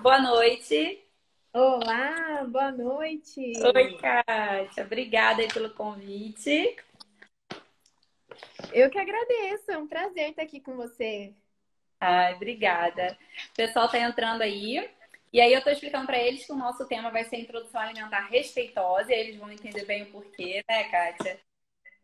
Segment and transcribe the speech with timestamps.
[0.00, 1.02] Boa noite.
[1.52, 3.52] Olá, boa noite.
[3.74, 4.84] Oi, Kátia.
[4.84, 6.76] Obrigada aí pelo convite.
[8.72, 11.32] Eu que agradeço, é um prazer estar aqui com você.
[11.98, 13.18] Ai, obrigada.
[13.52, 14.88] O pessoal está entrando aí.
[15.32, 18.28] E aí eu estou explicando para eles que o nosso tema vai ser introdução alimentar
[18.28, 21.40] respeitosa, e aí eles vão entender bem o porquê, né, Kátia?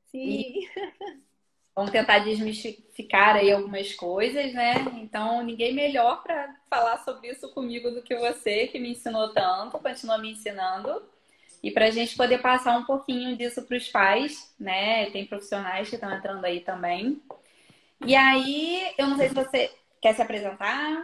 [0.07, 0.29] Sim.
[0.29, 0.69] E
[1.75, 4.75] vamos tentar desmistificar aí algumas coisas, né?
[5.01, 9.79] Então, ninguém melhor para falar sobre isso comigo do que você, que me ensinou tanto,
[9.79, 11.03] continua me ensinando.
[11.63, 15.11] E para a gente poder passar um pouquinho disso para os pais, né?
[15.11, 17.23] Tem profissionais que estão entrando aí também.
[18.05, 19.71] E aí, eu não sei se você
[20.01, 21.03] quer se apresentar.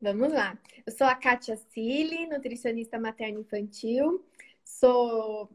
[0.00, 0.58] Vamos lá.
[0.84, 4.24] Eu sou a Kátia Cili, nutricionista materno-infantil.
[4.64, 5.48] Sou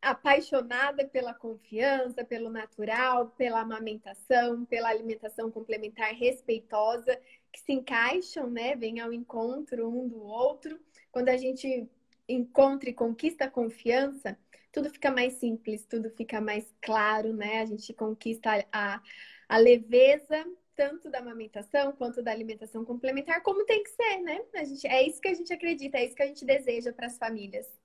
[0.00, 7.20] apaixonada pela confiança, pelo natural, pela amamentação, pela alimentação complementar respeitosa,
[7.52, 8.74] que se encaixam, né?
[8.76, 10.80] Vêm ao encontro um do outro.
[11.12, 11.88] Quando a gente
[12.28, 14.38] encontra e conquista a confiança,
[14.72, 17.60] tudo fica mais simples, tudo fica mais claro, né?
[17.60, 19.02] A gente conquista a,
[19.48, 24.40] a leveza tanto da amamentação quanto da alimentação complementar, como tem que ser, né?
[24.54, 27.06] A gente, é isso que a gente acredita, é isso que a gente deseja para
[27.06, 27.79] as famílias.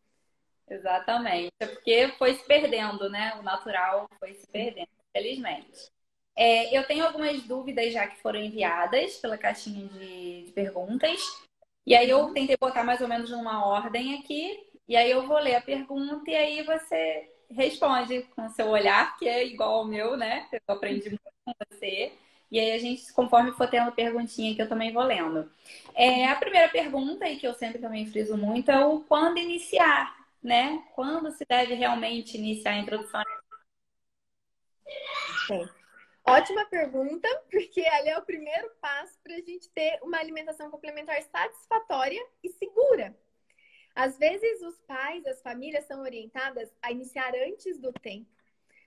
[0.67, 1.51] Exatamente.
[1.59, 3.35] É porque foi se perdendo, né?
[3.39, 5.89] O natural foi se perdendo, felizmente.
[6.35, 11.21] É, eu tenho algumas dúvidas já que foram enviadas pela caixinha de, de perguntas.
[11.85, 14.59] E aí eu tentei botar mais ou menos numa ordem aqui.
[14.87, 19.27] E aí eu vou ler a pergunta e aí você responde com seu olhar, que
[19.27, 20.47] é igual ao meu, né?
[20.51, 22.11] Eu aprendi muito com você.
[22.51, 25.49] E aí a gente, conforme for tendo perguntinha que eu também vou lendo.
[25.93, 30.15] É, a primeira pergunta, e que eu sempre também friso muito, é o quando iniciar,
[30.45, 30.83] né?
[30.93, 33.23] Quando se deve realmente iniciar a introdução?
[36.23, 41.21] Ótima pergunta, porque ali é o primeiro passo para a gente ter uma alimentação complementar
[41.23, 43.17] satisfatória e segura.
[43.95, 48.29] Às vezes, os pais, as famílias são orientadas a iniciar antes do tempo.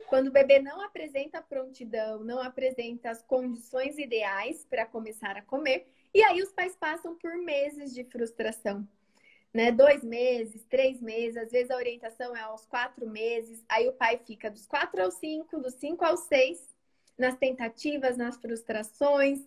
[0.09, 5.89] Quando o bebê não apresenta prontidão, não apresenta as condições ideais para começar a comer,
[6.15, 8.87] e aí os pais passam por meses de frustração
[9.53, 9.73] né?
[9.73, 14.21] Dois meses, três meses, às vezes a orientação é aos quatro meses, aí o pai
[14.27, 16.75] fica dos quatro aos cinco, dos cinco aos seis,
[17.17, 19.41] nas tentativas, nas frustrações,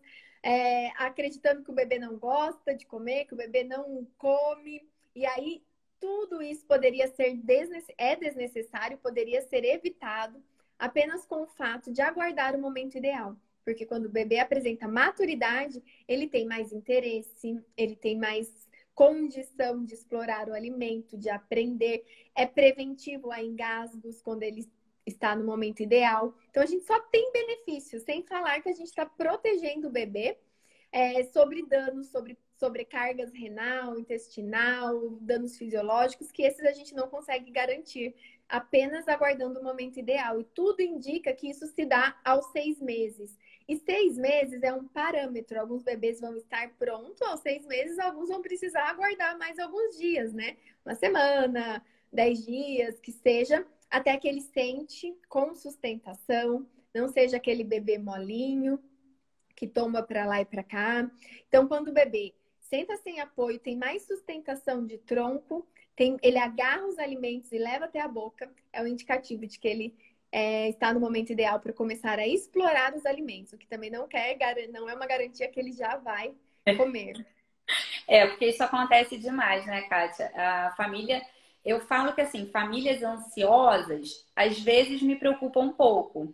[0.44, 4.86] é, acreditando que o bebê não gosta de comer, que o bebê não come,
[5.16, 5.64] e aí
[6.00, 7.40] tudo isso poderia ser
[7.98, 10.44] é desnecessário, poderia ser evitado
[10.78, 13.38] apenas com o fato de aguardar o momento ideal.
[13.64, 19.94] Porque quando o bebê apresenta maturidade, ele tem mais interesse, ele tem mais condição de
[19.94, 24.70] explorar o alimento, de aprender, é preventivo a engasgos quando ele
[25.06, 26.36] está no momento ideal.
[26.50, 30.38] Então a gente só tem benefícios, sem falar que a gente está protegendo o bebê
[30.92, 37.50] é, sobre danos, sobre sobrecargas renal, intestinal, danos fisiológicos, que esses a gente não consegue
[37.50, 38.14] garantir,
[38.48, 40.40] apenas aguardando o momento ideal.
[40.40, 43.36] E tudo indica que isso se dá aos seis meses.
[43.68, 45.60] E seis meses é um parâmetro.
[45.60, 50.34] Alguns bebês vão estar prontos aos seis meses, alguns vão precisar aguardar mais alguns dias,
[50.34, 50.58] né?
[50.86, 57.64] Uma semana, dez dias, que seja, até que ele sente com sustentação, não seja aquele
[57.64, 58.82] bebê molinho
[59.56, 61.10] que toma para lá e para cá.
[61.48, 66.88] Então, quando o bebê senta sem apoio, tem mais sustentação de tronco, tem, ele agarra
[66.88, 69.96] os alimentos e leva até a boca, é um indicativo de que ele
[70.32, 74.08] é, está no momento ideal para começar a explorar os alimentos, o que também não
[74.08, 74.38] quer,
[74.72, 76.34] não é uma garantia que ele já vai
[76.78, 77.26] comer.
[78.08, 80.32] É, porque isso acontece demais, né, Kátia?
[80.36, 81.22] A família,
[81.64, 86.34] eu falo que assim, famílias ansiosas às vezes me preocupam um pouco.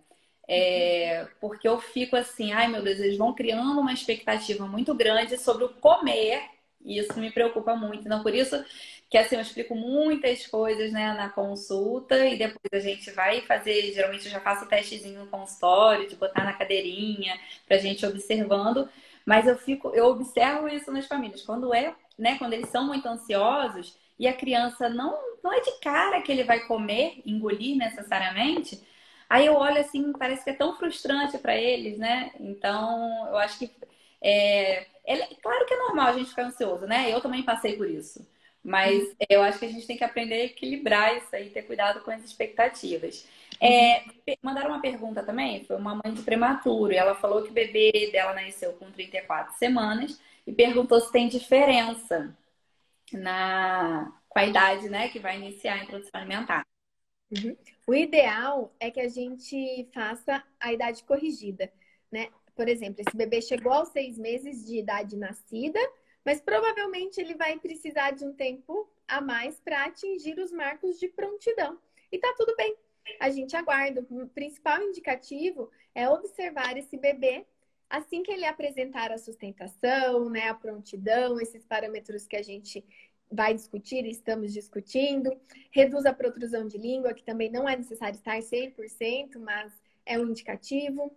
[0.50, 5.38] É, porque eu fico assim, ai meu Deus, eles vão criando uma expectativa muito grande
[5.38, 6.42] sobre o comer,
[6.82, 8.06] e isso me preocupa muito.
[8.06, 8.64] Então, por isso
[9.10, 13.94] que assim eu explico muitas coisas né, na consulta e depois a gente vai fazer,
[13.94, 18.90] geralmente eu já faço o testezinho no consultório, de botar na cadeirinha, pra gente observando,
[19.26, 21.42] mas eu fico, eu observo isso nas famílias.
[21.42, 25.72] Quando é, né, quando eles são muito ansiosos e a criança não, não é de
[25.80, 28.82] cara que ele vai comer, engolir necessariamente,
[29.30, 32.32] aí eu olho assim, parece que é tão frustrante para eles, né?
[32.40, 33.72] Então, eu acho que
[34.22, 37.14] é, é, claro que é normal a gente ficar ansioso, né?
[37.14, 38.26] Eu também passei por isso.
[38.68, 39.16] Mas uhum.
[39.30, 42.12] eu acho que a gente tem que aprender a equilibrar isso aí, ter cuidado com
[42.12, 43.26] as expectativas.
[43.62, 44.04] É,
[44.42, 48.10] mandaram uma pergunta também, foi uma mãe de prematuro, e ela falou que o bebê
[48.12, 52.38] dela nasceu com 34 semanas e perguntou se tem diferença
[53.14, 56.68] na com a idade, né, que vai iniciar a introdução alimentar.
[57.32, 57.56] Uhum.
[57.88, 61.72] O ideal é que a gente faça a idade corrigida,
[62.12, 62.28] né?
[62.54, 65.80] Por exemplo, esse bebê chegou aos seis meses de idade nascida,
[66.28, 71.08] mas provavelmente ele vai precisar de um tempo a mais para atingir os marcos de
[71.08, 71.80] prontidão.
[72.12, 72.76] E tá tudo bem.
[73.18, 74.06] A gente aguarda.
[74.10, 77.46] O principal indicativo é observar esse bebê
[77.90, 82.84] assim que ele apresentar a sustentação, né, a prontidão, esses parâmetros que a gente
[83.32, 85.32] vai discutir estamos discutindo.
[85.72, 89.72] Reduz a protrusão de língua, que também não é necessário estar 100%, mas
[90.06, 91.16] é um indicativo.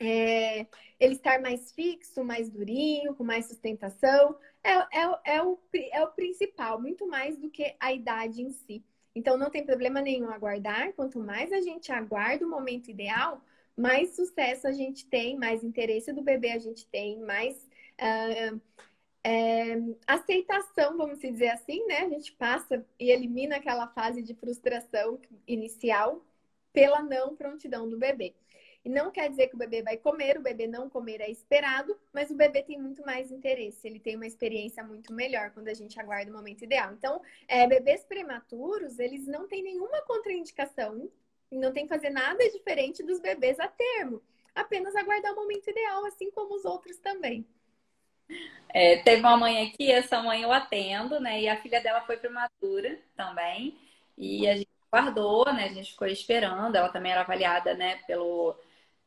[0.00, 0.66] É,
[1.00, 5.58] ele estar mais fixo, mais durinho, com mais sustentação, é, é, é, o,
[5.92, 8.84] é o principal, muito mais do que a idade em si.
[9.14, 10.92] Então, não tem problema nenhum aguardar.
[10.94, 13.42] Quanto mais a gente aguarda o momento ideal,
[13.76, 17.56] mais sucesso a gente tem, mais interesse do bebê a gente tem, mais
[18.00, 18.60] uh,
[19.24, 21.98] é, aceitação, vamos dizer assim, né?
[22.00, 26.24] A gente passa e elimina aquela fase de frustração inicial
[26.72, 28.34] pela não prontidão do bebê.
[28.84, 31.98] E não quer dizer que o bebê vai comer, o bebê não comer é esperado,
[32.12, 35.74] mas o bebê tem muito mais interesse, ele tem uma experiência muito melhor quando a
[35.74, 36.92] gente aguarda o momento ideal.
[36.92, 41.10] Então, é, bebês prematuros, eles não têm nenhuma contraindicação,
[41.50, 44.22] não tem que fazer nada diferente dos bebês a termo,
[44.54, 47.46] apenas aguardar o momento ideal, assim como os outros também.
[48.68, 51.40] É, teve uma mãe aqui, essa mãe eu atendo, né?
[51.40, 53.78] E a filha dela foi prematura também.
[54.16, 55.64] E a gente guardou, né?
[55.64, 56.76] A gente ficou esperando.
[56.76, 58.54] Ela também era avaliada, né, pelo,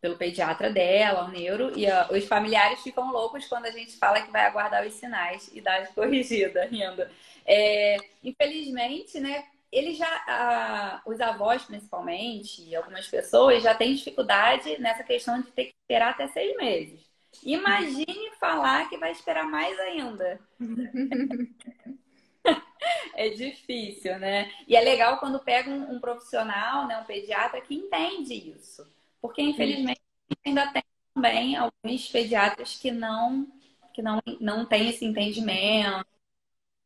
[0.02, 1.72] pelo pediatra dela, o neuro.
[1.78, 5.50] E uh, os familiares ficam loucos quando a gente fala que vai aguardar os sinais
[5.54, 7.12] e dar de corrigida ainda.
[7.46, 9.46] É, infelizmente, né?
[9.72, 15.66] Eles já, os avós principalmente, e algumas pessoas já têm dificuldade nessa questão de ter
[15.66, 17.00] que esperar até seis meses.
[17.44, 20.42] Imagine falar que vai esperar mais ainda.
[23.16, 24.52] é difícil, né?
[24.68, 28.86] E é legal quando pega um, um, profissional, né, um pediatra que entende isso.
[29.22, 30.02] Porque, infelizmente,
[30.46, 30.84] ainda tem
[31.14, 33.48] também alguns pediatras que não,
[33.94, 36.08] que não, não têm esse entendimento,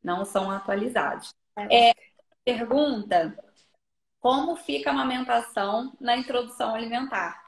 [0.04, 1.34] não são atualizados.
[1.72, 1.94] É,
[2.44, 3.38] pergunta:
[4.20, 7.46] como fica a amamentação na introdução alimentar?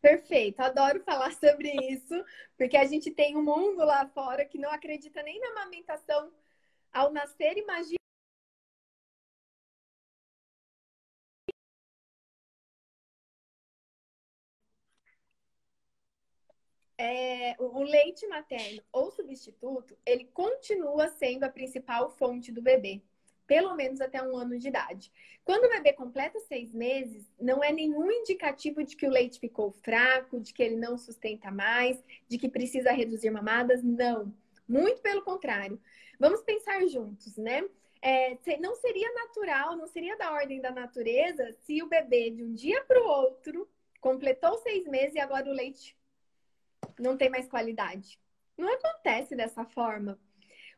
[0.00, 2.14] Perfeito, adoro falar sobre isso,
[2.58, 6.30] porque a gente tem um mundo lá fora que não acredita nem na amamentação
[6.92, 7.56] ao nascer.
[7.56, 8.03] Imagina
[16.96, 23.02] É, o leite materno ou substituto, ele continua sendo a principal fonte do bebê
[23.46, 25.12] pelo menos até um ano de idade.
[25.44, 29.70] Quando o bebê completa seis meses, não é nenhum indicativo de que o leite ficou
[29.70, 33.82] fraco, de que ele não sustenta mais, de que precisa reduzir mamadas.
[33.82, 34.34] Não.
[34.66, 35.80] Muito pelo contrário.
[36.18, 37.62] Vamos pensar juntos, né?
[38.00, 42.54] É, não seria natural, não seria da ordem da natureza se o bebê de um
[42.54, 43.68] dia para o outro
[44.00, 45.96] completou seis meses e agora o leite
[46.98, 48.18] não tem mais qualidade.
[48.56, 50.18] Não acontece dessa forma.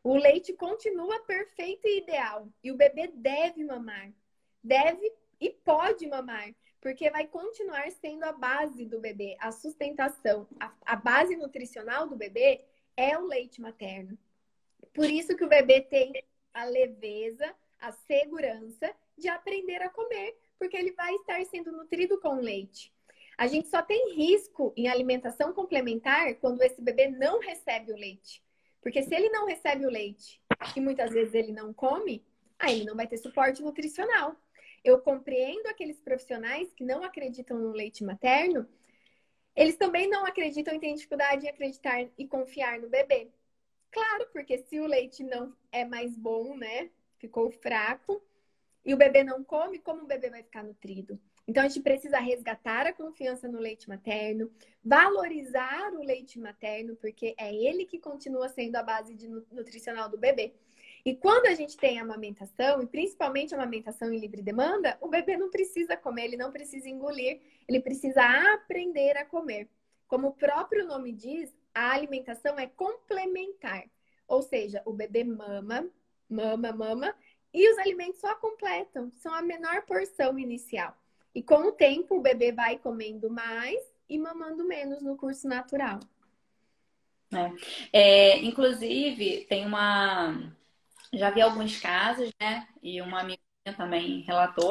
[0.02, 2.48] O leite continua perfeito e ideal.
[2.62, 4.12] E o bebê deve mamar.
[4.62, 6.54] Deve e pode mamar.
[6.80, 10.46] Porque vai continuar sendo a base do bebê, a sustentação.
[10.60, 12.64] A, a base nutricional do bebê
[12.96, 14.16] é o leite materno.
[14.94, 16.12] Por isso que o bebê tem
[16.54, 22.36] a leveza, a segurança de aprender a comer, porque ele vai estar sendo nutrido com
[22.36, 22.94] leite.
[23.36, 28.42] A gente só tem risco em alimentação complementar quando esse bebê não recebe o leite.
[28.80, 30.40] Porque se ele não recebe o leite
[30.74, 32.24] e muitas vezes ele não come,
[32.58, 34.34] aí ele não vai ter suporte nutricional.
[34.82, 38.66] Eu compreendo aqueles profissionais que não acreditam no leite materno,
[39.54, 43.30] eles também não acreditam e têm dificuldade em acreditar e confiar no bebê.
[43.90, 46.90] Claro, porque se o leite não é mais bom, né?
[47.18, 48.22] Ficou fraco,
[48.84, 51.18] e o bebê não come, como o bebê vai ficar nutrido?
[51.48, 54.50] Então, a gente precisa resgatar a confiança no leite materno,
[54.84, 59.16] valorizar o leite materno, porque é ele que continua sendo a base
[59.52, 60.54] nutricional do bebê.
[61.04, 65.50] E quando a gente tem amamentação, e principalmente amamentação em livre demanda, o bebê não
[65.50, 68.22] precisa comer, ele não precisa engolir, ele precisa
[68.52, 69.68] aprender a comer.
[70.08, 73.84] Como o próprio nome diz, a alimentação é complementar.
[74.26, 75.88] Ou seja, o bebê mama,
[76.28, 77.14] mama, mama,
[77.54, 80.96] e os alimentos só completam, são a menor porção inicial.
[81.36, 83.78] E com o tempo, o bebê vai comendo mais
[84.08, 86.00] e mamando menos no curso natural.
[87.30, 87.52] É.
[87.92, 90.34] É, inclusive, tem uma.
[91.12, 92.66] Já vi alguns casos, né?
[92.82, 93.38] E uma amiga
[93.76, 94.70] também relatou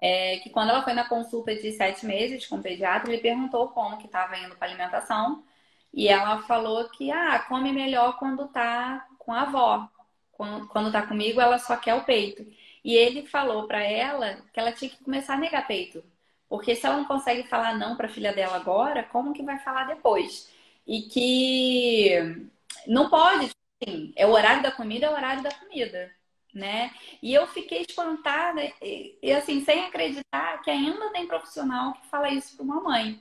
[0.00, 3.70] é, que quando ela foi na consulta de sete meses com o pediatra, ele perguntou
[3.70, 5.42] como que estava indo para alimentação.
[5.92, 9.88] E ela falou que ah, come melhor quando tá com a avó.
[10.30, 12.46] Quando, quando tá comigo, ela só quer o peito.
[12.84, 16.04] E ele falou para ela que ela tinha que começar a negar peito.
[16.48, 19.58] Porque se ela não consegue falar não para a filha dela agora, como que vai
[19.58, 20.48] falar depois?
[20.86, 22.46] E que
[22.86, 23.50] não pode
[23.82, 26.10] assim, é o horário da comida, é o horário da comida,
[26.54, 26.92] né?
[27.22, 32.30] E eu fiquei espantada e, e assim, sem acreditar que ainda tem profissional que fala
[32.30, 33.20] isso para uma mãe,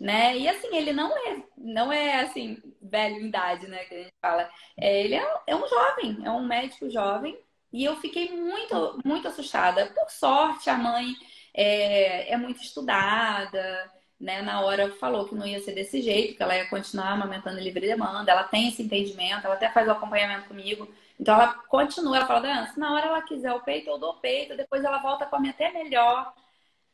[0.00, 0.36] né?
[0.38, 4.14] E assim, ele não é, não é assim, velho em idade, né, que a gente
[4.20, 4.50] fala.
[4.76, 7.38] É, ele é, é um jovem, é um médico jovem,
[7.72, 9.86] e eu fiquei muito, muito assustada.
[9.86, 11.14] Por sorte, a mãe
[11.54, 13.90] é, é muito estudada,
[14.22, 17.58] né, na hora falou que não ia ser desse jeito, que ela ia continuar amamentando
[17.58, 20.88] livre demanda, ela tem esse entendimento, ela até faz o acompanhamento comigo.
[21.18, 24.12] Então ela continua, ela fala, Dan, se na hora ela quiser o peito, eu dou
[24.12, 26.32] o peito, depois ela volta a comer até melhor,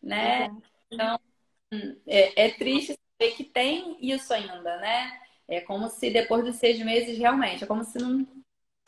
[0.03, 0.51] né?
[0.91, 1.21] Então
[2.07, 5.21] é, é triste saber que tem isso ainda, né?
[5.47, 8.27] É como se depois dos seis meses realmente, é como se não,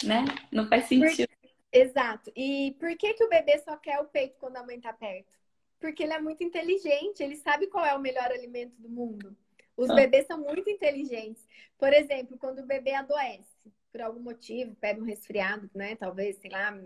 [0.02, 0.24] né?
[0.50, 1.29] Não faz sentido.
[1.72, 2.32] Exato.
[2.34, 5.32] E por que, que o bebê só quer o peito quando a mãe tá perto?
[5.78, 9.36] Porque ele é muito inteligente, ele sabe qual é o melhor alimento do mundo.
[9.76, 9.94] Os ah.
[9.94, 11.46] bebês são muito inteligentes.
[11.78, 13.56] Por exemplo, quando o bebê adoece,
[13.90, 15.96] por algum motivo, pega um resfriado, né?
[15.96, 16.78] Talvez, sei lá,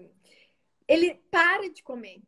[0.87, 2.21] ele para de comer.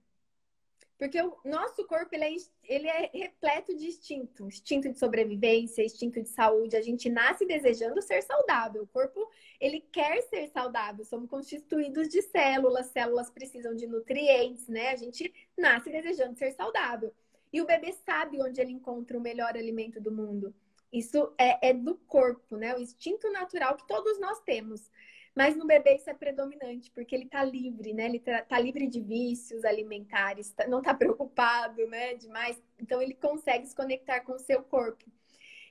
[0.98, 6.22] Porque o nosso corpo ele é, ele é repleto de instinto, instinto de sobrevivência, instinto
[6.22, 6.76] de saúde.
[6.76, 8.84] A gente nasce desejando ser saudável.
[8.84, 11.04] O corpo ele quer ser saudável.
[11.04, 14.88] Somos constituídos de células, células precisam de nutrientes, né?
[14.88, 17.12] A gente nasce desejando ser saudável.
[17.52, 20.54] E o bebê sabe onde ele encontra o melhor alimento do mundo.
[20.90, 22.74] Isso é, é do corpo, né?
[22.74, 24.90] O instinto natural que todos nós temos.
[25.36, 28.06] Mas no bebê isso é predominante, porque ele está livre, né?
[28.06, 32.14] Ele está tá livre de vícios alimentares, tá, não está preocupado, né?
[32.14, 32.60] Demais.
[32.80, 35.04] Então ele consegue se conectar com o seu corpo.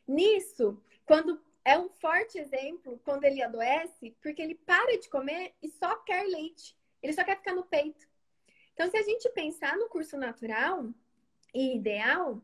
[0.08, 5.68] Nisso, quando é um forte exemplo quando ele adoece, porque ele para de comer e
[5.68, 6.78] só quer leite.
[7.02, 8.08] Ele só quer ficar no peito.
[8.74, 10.94] Então, se a gente pensar no curso natural
[11.54, 12.40] e ideal,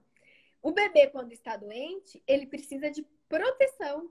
[0.62, 4.10] o bebê, quando está doente, ele precisa de proteção.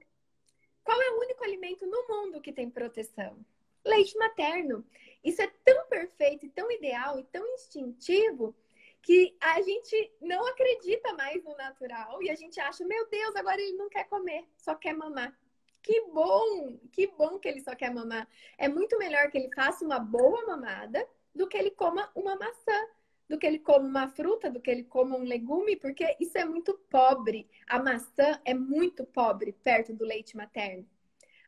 [0.85, 3.37] Qual é o único alimento no mundo que tem proteção?
[3.85, 4.85] Leite materno.
[5.23, 8.55] Isso é tão perfeito, tão ideal e tão instintivo
[9.03, 13.61] que a gente não acredita mais no natural e a gente acha, meu Deus, agora
[13.61, 15.35] ele não quer comer, só quer mamar.
[15.83, 18.29] Que bom, que bom que ele só quer mamar.
[18.59, 22.87] É muito melhor que ele faça uma boa mamada do que ele coma uma maçã
[23.31, 26.45] do que ele come uma fruta, do que ele come um legume, porque isso é
[26.45, 27.49] muito pobre.
[27.69, 30.85] A maçã é muito pobre perto do leite materno.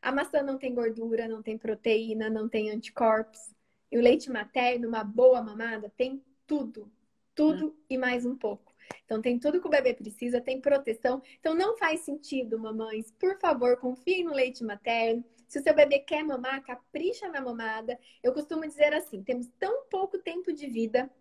[0.01, 3.53] A maçã não tem gordura, não tem proteína, não tem anticorpos.
[3.91, 6.89] E o leite materno, uma boa mamada, tem tudo.
[7.35, 7.75] Tudo hum.
[7.89, 8.73] e mais um pouco.
[9.03, 11.21] Então, tem tudo que o bebê precisa, tem proteção.
[11.37, 13.11] Então, não faz sentido, mamães.
[13.19, 15.23] Por favor, confie no leite materno.
[15.49, 17.99] Se o seu bebê quer mamar, capricha na mamada.
[18.23, 21.11] Eu costumo dizer assim: temos tão pouco tempo de vida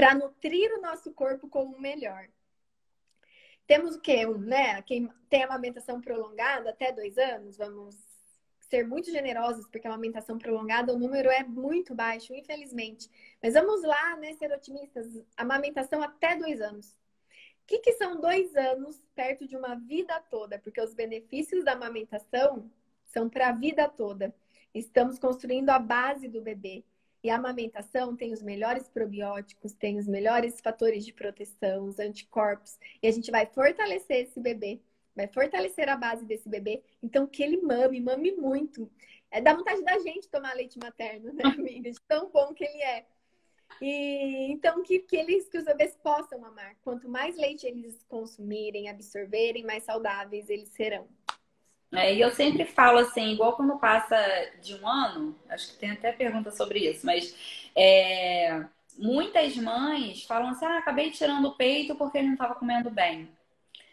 [0.00, 2.26] para nutrir o nosso corpo como o melhor.
[3.66, 4.24] Temos o quê?
[4.24, 4.80] Um, né?
[4.80, 7.94] Quem tem amamentação prolongada até dois anos, vamos
[8.60, 13.10] ser muito generosos, porque a amamentação prolongada, o número é muito baixo, infelizmente.
[13.42, 15.06] Mas vamos lá, né, ser otimistas.
[15.36, 16.92] Amamentação até dois anos.
[16.92, 20.58] O que, que são dois anos perto de uma vida toda?
[20.58, 22.72] Porque os benefícios da amamentação
[23.04, 24.34] são para a vida toda.
[24.72, 26.86] Estamos construindo a base do bebê.
[27.22, 32.78] E a amamentação tem os melhores probióticos, tem os melhores fatores de proteção, os anticorpos.
[33.02, 34.80] E a gente vai fortalecer esse bebê,
[35.14, 36.82] vai fortalecer a base desse bebê.
[37.02, 38.90] Então, que ele mame, mame muito.
[39.30, 41.90] É da vontade da gente tomar leite materno, né, amiga?
[41.90, 43.06] De tão bom que ele é.
[43.80, 46.76] E então que, que eles que os bebês possam amar.
[46.82, 51.06] Quanto mais leite eles consumirem, absorverem, mais saudáveis eles serão.
[51.92, 54.16] É, e eu sempre falo assim, igual quando passa
[54.62, 57.34] de um ano, acho que tem até pergunta sobre isso, mas
[57.74, 58.64] é,
[58.96, 63.28] muitas mães falam assim, ah, acabei tirando o peito porque ele não estava comendo bem.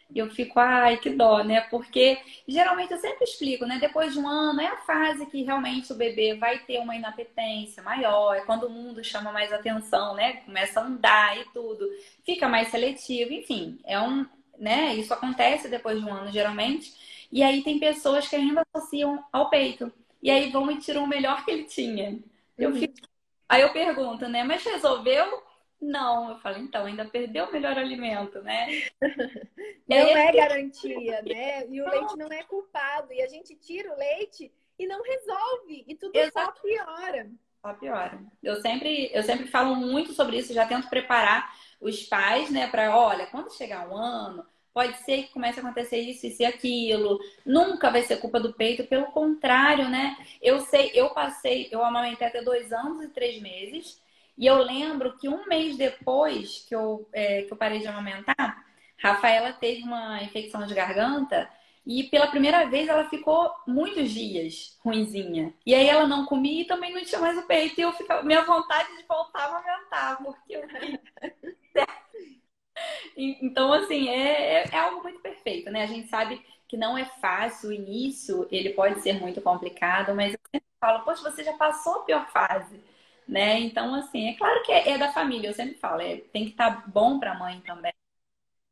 [0.09, 1.61] E eu fico, ai, que dó, né?
[1.69, 3.77] Porque geralmente eu sempre explico, né?
[3.79, 7.83] Depois de um ano é a fase que realmente o bebê vai ter uma inapetência
[7.83, 10.37] maior, é quando o mundo chama mais atenção, né?
[10.45, 11.85] Começa a andar e tudo,
[12.25, 14.25] fica mais seletivo, enfim, é um,
[14.57, 14.95] né?
[14.95, 16.93] Isso acontece depois de um ano, geralmente.
[17.31, 19.91] E aí tem pessoas que ainda associam ao peito.
[20.21, 22.19] E aí vão e tiram o melhor que ele tinha.
[22.57, 22.79] Eu uhum.
[22.79, 22.93] fico...
[23.47, 24.43] Aí eu pergunto, né?
[24.43, 25.43] Mas resolveu?
[25.79, 26.31] Não.
[26.31, 28.67] Eu falo, então, ainda perdeu o melhor alimento, né?
[29.87, 31.67] não é garantia, né?
[31.67, 33.13] E o leite não é culpado.
[33.13, 35.85] E a gente tira o leite e não resolve.
[35.87, 36.57] E tudo Exato.
[36.57, 37.29] só piora.
[37.61, 38.19] Só piora.
[38.41, 42.95] Eu sempre, eu sempre falo muito sobre isso, já tento preparar os pais, né, para,
[42.95, 44.45] olha, quando chegar um ano,
[44.77, 47.19] Pode ser que comece a acontecer isso, e aquilo.
[47.43, 50.15] Nunca vai ser culpa do peito, pelo contrário, né?
[50.39, 53.99] Eu sei, eu passei, eu amamentei até dois anos e três meses.
[54.37, 58.63] E eu lembro que um mês depois que eu, é, que eu parei de amamentar,
[58.97, 61.49] Rafaela teve uma infecção de garganta
[61.85, 65.53] E pela primeira vez ela ficou muitos dias ruinzinha.
[65.65, 67.79] E aí ela não comia e também não tinha mais o peito.
[67.79, 70.61] E eu ficava, minha vontade de voltar a aumentar, porque eu
[73.17, 75.83] Então, assim, é, é, é algo muito perfeito, né?
[75.83, 80.33] A gente sabe que não é fácil, o início ele pode ser muito complicado, mas
[80.33, 82.79] eu sempre falo, poxa, você já passou a pior fase,
[83.27, 83.59] né?
[83.61, 86.51] Então, assim, é claro que é, é da família, eu sempre falo, é, tem que
[86.51, 87.93] estar tá bom para a mãe também.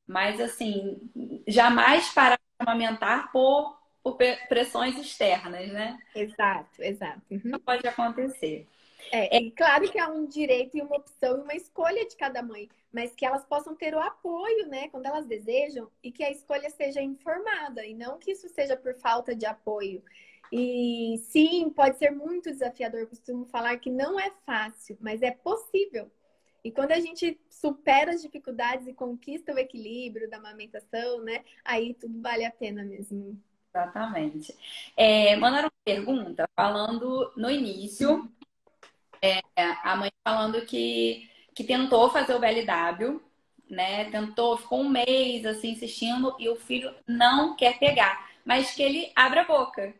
[0.07, 0.99] Mas, assim,
[1.47, 5.97] jamais parar de amamentar por, por pressões externas, né?
[6.13, 7.21] Exato, exato.
[7.31, 7.41] Uhum.
[7.45, 8.67] Não pode acontecer.
[9.11, 12.41] É, é, claro que há um direito e uma opção e uma escolha de cada
[12.41, 16.31] mãe, mas que elas possam ter o apoio, né, quando elas desejam, e que a
[16.31, 20.01] escolha seja informada, e não que isso seja por falta de apoio.
[20.51, 23.01] E sim, pode ser muito desafiador.
[23.01, 26.09] Eu costumo falar que não é fácil, mas é possível.
[26.63, 31.43] E quando a gente supera as dificuldades e conquista o equilíbrio da amamentação, né?
[31.63, 33.39] Aí tudo vale a pena mesmo.
[33.73, 34.55] Exatamente.
[34.95, 38.31] É, mandaram uma pergunta falando no início,
[39.25, 39.41] é,
[39.83, 43.21] a mãe falando que, que tentou fazer o BLW,
[43.69, 44.05] né?
[44.11, 49.11] Tentou, ficou um mês assim insistindo e o filho não quer pegar, mas que ele
[49.15, 49.93] abre a boca.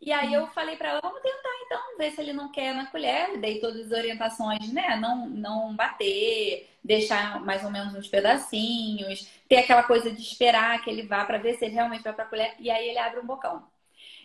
[0.00, 2.86] E aí eu falei para ela, vamos tentar então, ver se ele não quer na
[2.86, 3.38] colher.
[3.38, 4.96] Dei todas as orientações, né?
[4.96, 10.90] Não, não bater, deixar mais ou menos uns pedacinhos, ter aquela coisa de esperar que
[10.90, 12.54] ele vá para ver se ele realmente vai para colher.
[12.58, 13.66] E aí ele abre um bocão.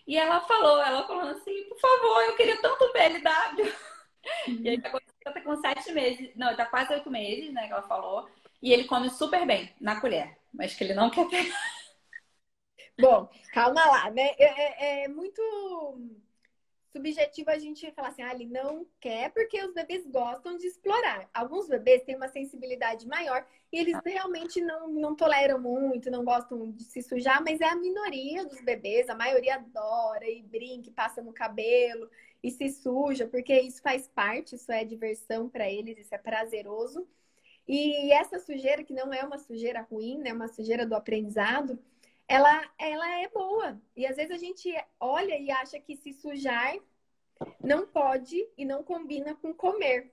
[0.06, 3.72] E ela falou, ela falou assim, por favor, eu queria tanto BLW.
[4.48, 4.92] E aí tá
[5.44, 8.30] com sete meses, não, tá quase oito meses, né, que ela falou.
[8.62, 11.58] E ele come super bem na colher, mas que ele não quer pegar.
[13.00, 14.32] Bom, calma lá, né?
[14.38, 15.42] É, é, é, muito
[16.92, 21.30] subjetivo a gente falar assim, ah, ele não quer porque os bebês gostam de explorar.
[21.34, 26.72] Alguns bebês têm uma sensibilidade maior e eles realmente não, não toleram muito, não gostam
[26.72, 31.22] de se sujar, mas é a minoria dos bebês, a maioria adora e brinca, passa
[31.22, 32.10] no cabelo
[32.44, 37.08] e se suja, porque isso faz parte, isso é diversão para eles, isso é prazeroso.
[37.68, 40.34] E essa sujeira, que não é uma sujeira ruim, né?
[40.34, 41.78] Uma sujeira do aprendizado,
[42.28, 43.80] ela, ela é boa.
[43.96, 46.78] E às vezes a gente olha e acha que se sujar
[47.64, 50.12] não pode e não combina com comer.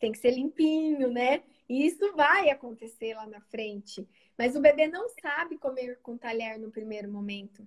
[0.00, 1.42] Tem que ser limpinho, né?
[1.68, 4.06] E isso vai acontecer lá na frente.
[4.36, 7.66] Mas o bebê não sabe comer com talher no primeiro momento.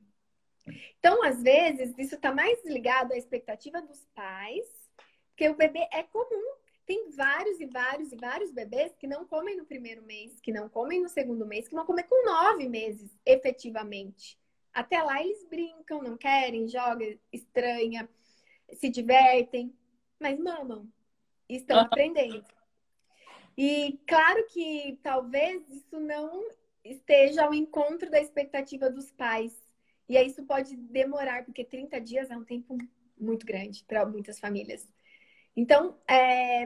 [0.99, 4.65] Então, às vezes, isso está mais ligado à expectativa dos pais,
[5.29, 9.55] porque o bebê é comum tem vários e vários e vários bebês que não comem
[9.55, 13.15] no primeiro mês, que não comem no segundo mês, que vão comer com nove meses,
[13.23, 14.39] efetivamente.
[14.73, 18.09] Até lá eles brincam, não querem, jogam, estranha,
[18.73, 19.71] se divertem,
[20.19, 20.91] mas mamam.
[21.47, 22.43] Estão aprendendo.
[23.55, 26.43] E claro que talvez isso não
[26.83, 29.55] esteja ao encontro da expectativa dos pais.
[30.09, 32.75] E aí isso pode demorar, porque 30 dias é um tempo
[33.17, 34.87] muito grande para muitas famílias.
[35.55, 36.63] Então, é,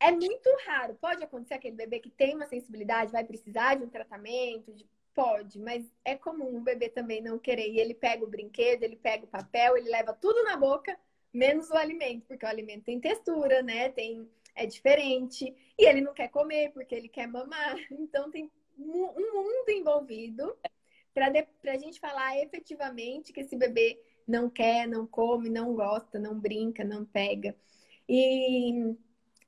[0.00, 0.94] é muito raro.
[0.94, 4.88] Pode acontecer aquele bebê que tem uma sensibilidade, vai precisar de um tratamento, de...
[5.14, 7.68] pode, mas é comum o bebê também não querer.
[7.70, 10.98] E ele pega o brinquedo, ele pega o papel, ele leva tudo na boca,
[11.32, 13.90] menos o alimento, porque o alimento tem textura, né?
[13.90, 15.54] Tem é diferente.
[15.78, 17.76] E ele não quer comer porque ele quer mamar.
[17.90, 20.56] Então tem um mundo envolvido
[21.16, 23.98] para a gente falar efetivamente que esse bebê
[24.28, 27.56] não quer, não come, não gosta, não brinca, não pega.
[28.06, 28.94] E,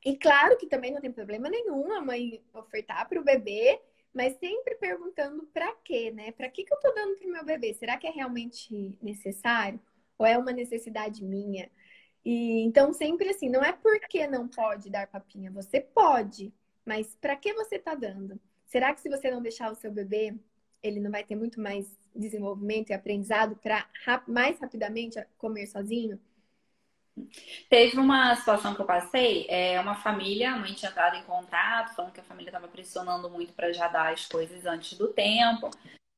[0.02, 3.78] e claro que também não tem problema nenhum a mãe ofertar para o bebê,
[4.14, 6.32] mas sempre perguntando para quê, né?
[6.32, 7.74] Para que, que eu tô dando para meu bebê?
[7.74, 9.78] Será que é realmente necessário?
[10.16, 11.70] Ou é uma necessidade minha?
[12.24, 16.52] E então sempre assim, não é porque não pode dar papinha, você pode,
[16.84, 18.40] mas para que você está dando?
[18.64, 20.34] Será que se você não deixar o seu bebê,
[20.82, 23.86] ele não vai ter muito mais desenvolvimento e aprendizado para
[24.26, 26.18] mais rapidamente comer sozinho?
[27.68, 31.94] Teve uma situação que eu passei, é uma família, a mãe tinha entrado em contato,
[31.94, 35.70] falando que a família estava pressionando muito para já dar as coisas antes do tempo.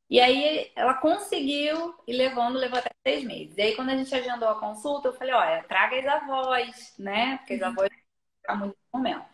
[0.08, 3.56] E aí ela conseguiu ir levando, levou até seis meses.
[3.56, 7.38] E aí quando a gente agendou a consulta, eu falei, olha, traga as avós, né?
[7.38, 7.88] Porque as avós
[8.40, 9.24] ficam muito no momento.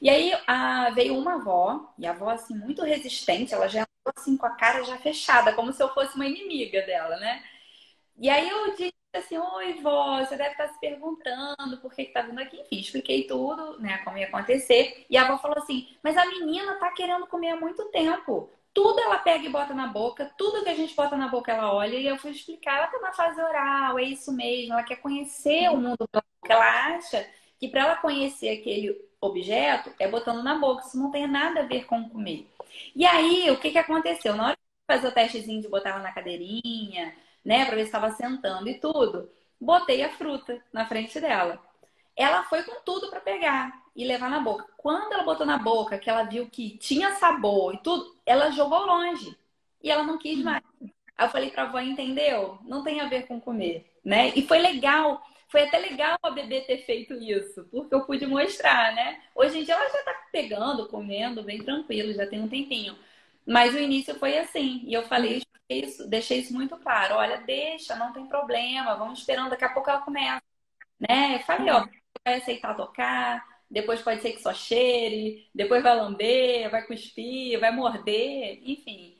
[0.00, 4.36] E aí a, veio uma avó, e a avó assim, muito resistente, ela já assim
[4.36, 7.42] com a cara já fechada, como se eu fosse uma inimiga dela, né?
[8.18, 12.12] E aí eu disse assim, oi vó, você deve estar se perguntando por que, que
[12.12, 12.60] tá vindo aqui.
[12.60, 15.06] Enfim, expliquei tudo, né, como ia acontecer.
[15.08, 18.50] E a avó falou assim, mas a menina tá querendo comer há muito tempo.
[18.72, 21.74] Tudo ela pega e bota na boca, tudo que a gente bota na boca ela
[21.74, 21.96] olha.
[21.96, 24.74] E eu fui explicar, ela tá na fase oral, é isso mesmo.
[24.74, 26.08] Ela quer conhecer o mundo.
[26.48, 27.26] Ela acha
[27.60, 30.86] que para ela conhecer aquele objeto é botando na boca.
[30.86, 32.48] Isso não tem nada a ver com comer.
[32.96, 34.34] E aí, o que, que aconteceu?
[34.34, 37.88] Na hora que fazer o testezinho de botar ela na cadeirinha, né, para ver se
[37.88, 39.30] estava sentando e tudo.
[39.60, 41.62] Botei a fruta na frente dela.
[42.16, 44.66] Ela foi com tudo para pegar e levar na boca.
[44.76, 48.86] Quando ela botou na boca, que ela viu que tinha sabor e tudo, ela jogou
[48.86, 49.36] longe.
[49.82, 50.62] E ela não quis mais.
[51.16, 52.58] Aí eu falei pra avó, entendeu?
[52.64, 54.28] Não tem a ver com comer, né?
[54.34, 55.22] E foi legal.
[55.50, 59.20] Foi até legal a bebê ter feito isso, porque eu pude mostrar, né?
[59.34, 62.96] Hoje em dia ela já tá pegando, comendo, bem tranquilo, já tem um tempinho.
[63.46, 64.82] Mas o início foi assim.
[64.86, 67.16] E eu falei isso, deixei isso muito claro.
[67.16, 70.42] Olha, deixa, não tem problema, vamos esperando, daqui a pouco ela começa.
[71.00, 71.36] Né?
[71.36, 71.86] Eu falei, ó,
[72.24, 77.72] vai aceitar tocar, depois pode ser que só cheire, depois vai lamber, vai cuspir, vai
[77.72, 79.19] morder, enfim.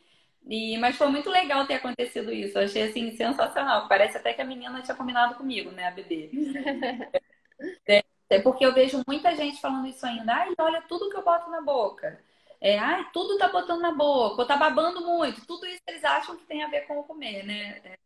[0.51, 2.59] E, mas foi muito legal ter acontecido isso.
[2.59, 3.87] Eu achei assim sensacional.
[3.87, 6.29] Parece até que a menina tinha combinado comigo, né, a bebê.
[7.87, 10.35] é, é porque eu vejo muita gente falando isso ainda.
[10.35, 12.21] Ai, olha tudo que eu boto na boca.
[12.61, 15.47] É, ai, tudo tá botando na boca, ou tá babando muito.
[15.47, 17.81] Tudo isso eles acham que tem a ver com o comer, né?
[17.85, 17.99] É,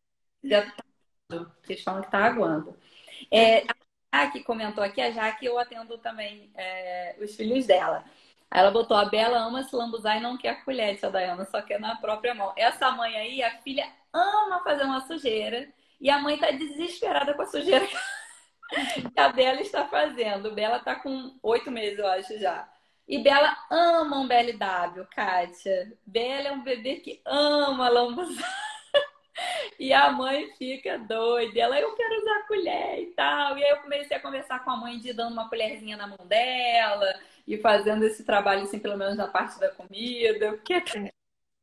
[0.45, 0.85] já tá,
[1.69, 2.77] eles falam que tá aguando.
[3.31, 3.61] É,
[4.13, 8.05] a Jaque comentou aqui, a Jaque eu atendo também é, os filhos dela.
[8.55, 11.45] Aí ela botou, a Bela ama se lambuzar e não quer a colher, tia Dayana,
[11.45, 12.53] só quer na própria mão.
[12.57, 15.69] Essa mãe aí, a filha ama fazer uma sujeira
[16.01, 17.97] e a mãe tá desesperada com a sujeira que
[19.19, 20.53] a Bela está fazendo.
[20.53, 22.69] Bela tá com oito meses, eu acho, já.
[23.09, 25.93] E Bela ama um BLW, Kátia.
[26.07, 28.74] Bela é um bebê que ama lambuzar.
[29.79, 31.59] E a mãe fica doida.
[31.59, 33.59] Ela, eu quero usar a colher e tal.
[33.59, 36.27] E aí eu comecei a conversar com a mãe de dando uma colherzinha na mão
[36.27, 40.53] dela e fazendo esse trabalho, assim, pelo menos na parte da comida.
[40.53, 40.75] Porque...
[40.75, 41.13] É.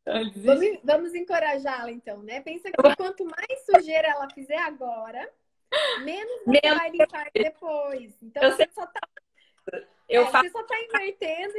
[0.04, 2.42] Vamos, vamos encorajá-la, então, né?
[2.42, 5.30] Pensa que quanto mais sujeira ela fizer agora,
[6.04, 8.12] menos ela vai limpar depois.
[8.22, 9.00] Então, eu você só tá
[10.10, 10.44] eu é, falo...
[10.44, 11.54] Você só está invertendo.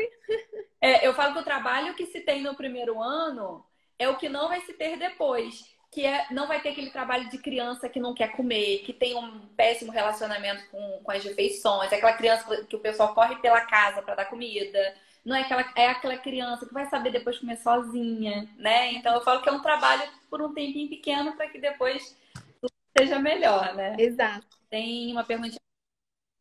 [0.80, 3.64] É, eu falo que o trabalho que se tem no primeiro ano
[3.98, 5.64] é o que não vai se ter depois.
[5.92, 9.14] Que é, não vai ter aquele trabalho de criança que não quer comer, que tem
[9.14, 13.60] um péssimo relacionamento com, com as refeições, é aquela criança que o pessoal corre pela
[13.60, 14.94] casa para dar comida.
[15.24, 18.92] Não é aquela, é aquela criança que vai saber depois comer sozinha, né?
[18.94, 22.16] Então eu falo que é um trabalho por um tempinho pequeno para que depois
[22.60, 23.94] tudo seja melhor, né?
[23.98, 24.46] Exato.
[24.68, 25.56] Tem uma pergunta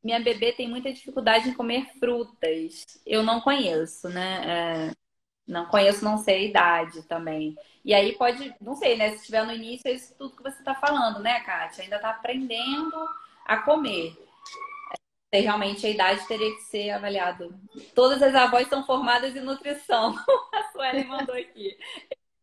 [0.04, 2.86] minha bebê tem muita dificuldade em comer frutas.
[3.06, 4.42] Eu não conheço, né?
[4.46, 4.92] É,
[5.48, 7.56] não conheço, não sei a idade também.
[7.84, 9.10] E aí pode, não sei, né?
[9.12, 11.84] Se estiver no início, é isso tudo que você está falando, né, Kátia?
[11.84, 13.08] Ainda está aprendendo
[13.46, 14.16] a comer.
[15.34, 17.58] E realmente a idade teria que ser avaliado.
[17.96, 20.14] Todas as avós são formadas em nutrição.
[20.54, 21.78] A Sueli mandou aqui.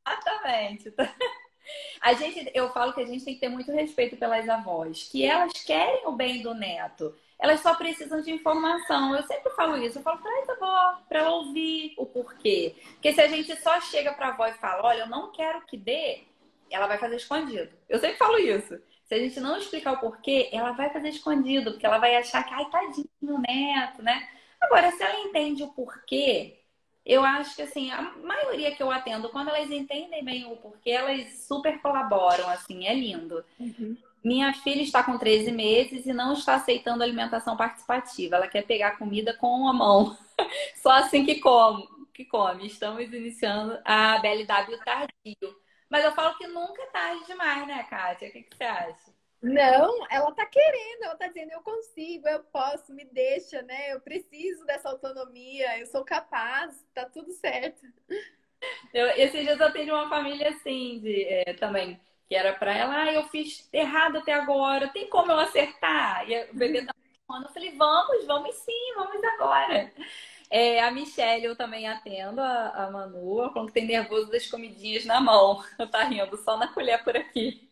[0.06, 0.94] Exatamente.
[2.00, 5.22] A gente, eu falo que a gente tem que ter muito respeito pelas avós, que
[5.22, 9.14] elas querem o bem do neto elas só precisam de informação.
[9.14, 9.98] Eu sempre falo isso.
[9.98, 12.74] Eu falo, traz a avó para ela ouvir o porquê.
[12.94, 15.64] Porque se a gente só chega para a avó e fala, olha, eu não quero
[15.66, 16.22] que dê,
[16.70, 17.70] ela vai fazer escondido.
[17.88, 18.79] Eu sempre falo isso.
[19.05, 22.44] Se a gente não explicar o porquê, ela vai fazer escondido, porque ela vai achar
[22.44, 24.29] que, ai, tadinho, neto, né?
[24.61, 26.59] Agora, se ela entende o porquê,
[27.07, 30.90] eu acho que, assim, a maioria que eu atendo, quando elas entendem bem o porquê,
[30.90, 33.42] elas super colaboram, assim, é lindo.
[33.59, 33.96] Uhum.
[34.22, 38.37] Minha filha está com 13 meses e não está aceitando alimentação participativa.
[38.37, 40.16] Ela quer pegar comida com a mão.
[40.83, 41.87] Só assim que come.
[42.12, 42.66] Que come.
[42.66, 45.57] Estamos iniciando a BLW tardio.
[45.88, 48.28] Mas eu falo que nunca é tarde demais, né, Kátia?
[48.28, 49.18] O que, que você acha?
[49.40, 53.92] Não, ela tá querendo, ela tá dizendo, eu consigo, eu posso, me deixa, né?
[53.92, 57.87] Eu preciso dessa autonomia, eu sou capaz, tá tudo certo.
[58.92, 63.02] Eu, esses dias eu tenho uma família assim, de, é, também que era para ela,
[63.04, 66.28] ah, eu fiz errado até agora, tem como eu acertar?
[66.28, 66.94] E o bebê tá
[67.26, 69.92] falando, eu falei, vamos, vamos sim, vamos agora.
[70.50, 75.04] É, a Michelle, eu também atendo, a, a Manu, falando que tem nervoso das comidinhas
[75.04, 75.62] na mão.
[75.90, 77.68] Tá rindo, só na colher por aqui.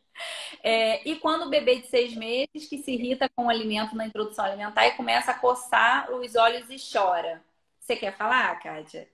[0.62, 4.06] É, e quando o bebê de seis meses que se irrita com o alimento na
[4.06, 7.42] introdução alimentar e começa a coçar os olhos e chora.
[7.80, 9.08] Você quer falar, Kátia?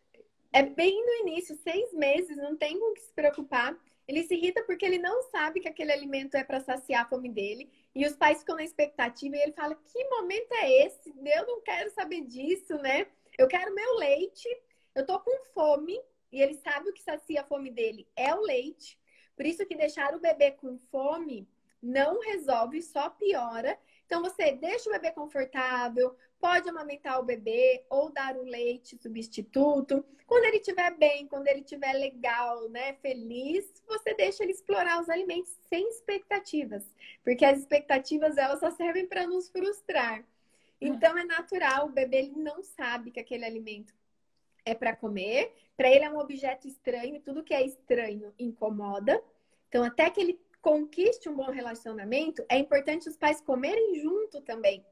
[0.52, 3.74] É bem no início, seis meses, não tem com que se preocupar.
[4.06, 7.28] Ele se irrita porque ele não sabe que aquele alimento é para saciar a fome
[7.28, 7.70] dele.
[7.94, 11.12] E os pais ficam na expectativa e ele fala: Que momento é esse?
[11.24, 13.06] Eu não quero saber disso, né?
[13.38, 14.48] Eu quero meu leite.
[14.94, 15.98] Eu tô com fome.
[16.30, 18.98] E ele sabe o que sacia a fome dele é o leite.
[19.36, 21.48] Por isso que deixar o bebê com fome
[21.82, 23.78] não resolve, só piora.
[24.06, 30.04] Então você deixa o bebê confortável, pode amamentar o bebê ou dar o leite substituto.
[30.26, 35.08] Quando ele estiver bem, quando ele estiver legal, né, feliz, você deixa ele explorar os
[35.08, 36.84] alimentos sem expectativas,
[37.22, 40.24] porque as expectativas elas só servem para nos frustrar.
[40.80, 43.94] Então é natural, o bebê ele não sabe que aquele alimento
[44.64, 45.54] é para comer.
[45.76, 49.22] Para ele é um objeto estranho, tudo que é estranho incomoda.
[49.68, 54.84] Então, até que ele conquiste um bom relacionamento, é importante os pais comerem junto também.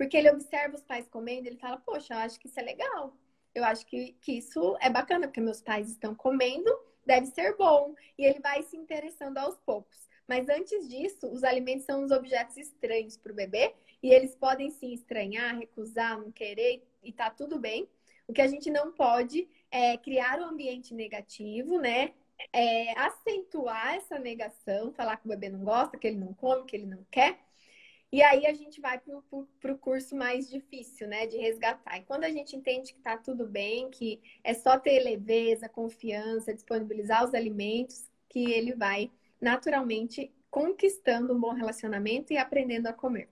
[0.00, 3.14] Porque ele observa os pais comendo, ele fala: Poxa, eu acho que isso é legal.
[3.54, 7.94] Eu acho que, que isso é bacana, porque meus pais estão comendo, deve ser bom.
[8.16, 10.08] E ele vai se interessando aos poucos.
[10.26, 14.70] Mas antes disso, os alimentos são os objetos estranhos para o bebê e eles podem
[14.70, 17.86] sim estranhar, recusar, não querer e tá tudo bem.
[18.26, 22.14] O que a gente não pode é criar um ambiente negativo, né?
[22.54, 26.74] É, acentuar essa negação, falar que o bebê não gosta, que ele não come, que
[26.74, 27.38] ele não quer.
[28.12, 31.26] E aí a gente vai para o curso mais difícil, né?
[31.26, 31.98] De resgatar.
[31.98, 36.52] E quando a gente entende que tá tudo bem, que é só ter leveza, confiança,
[36.52, 43.28] disponibilizar os alimentos, que ele vai naturalmente conquistando um bom relacionamento e aprendendo a comer.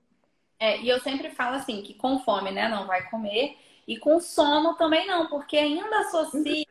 [0.61, 4.21] É, e eu sempre falo assim, que com fome, né, não vai comer, e com
[4.21, 6.65] sono também não, porque ainda associa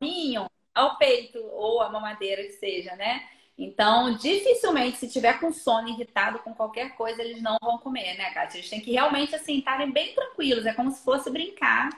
[0.00, 3.28] o ao peito ou a mamadeira que seja, né?
[3.62, 8.30] Então, dificilmente, se tiver com sono irritado com qualquer coisa, eles não vão comer, né,
[8.30, 8.58] Kátia?
[8.58, 10.66] Eles têm que realmente, assim, estarem bem tranquilos.
[10.66, 11.88] É como se fosse brincar.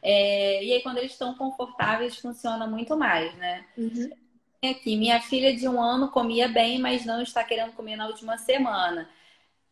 [0.00, 0.62] É...
[0.64, 3.64] E aí, quando eles estão confortáveis, funciona muito mais, né?
[3.76, 4.10] Uhum.
[4.64, 8.38] Aqui, minha filha de um ano comia bem, mas não está querendo comer na última
[8.38, 9.08] semana.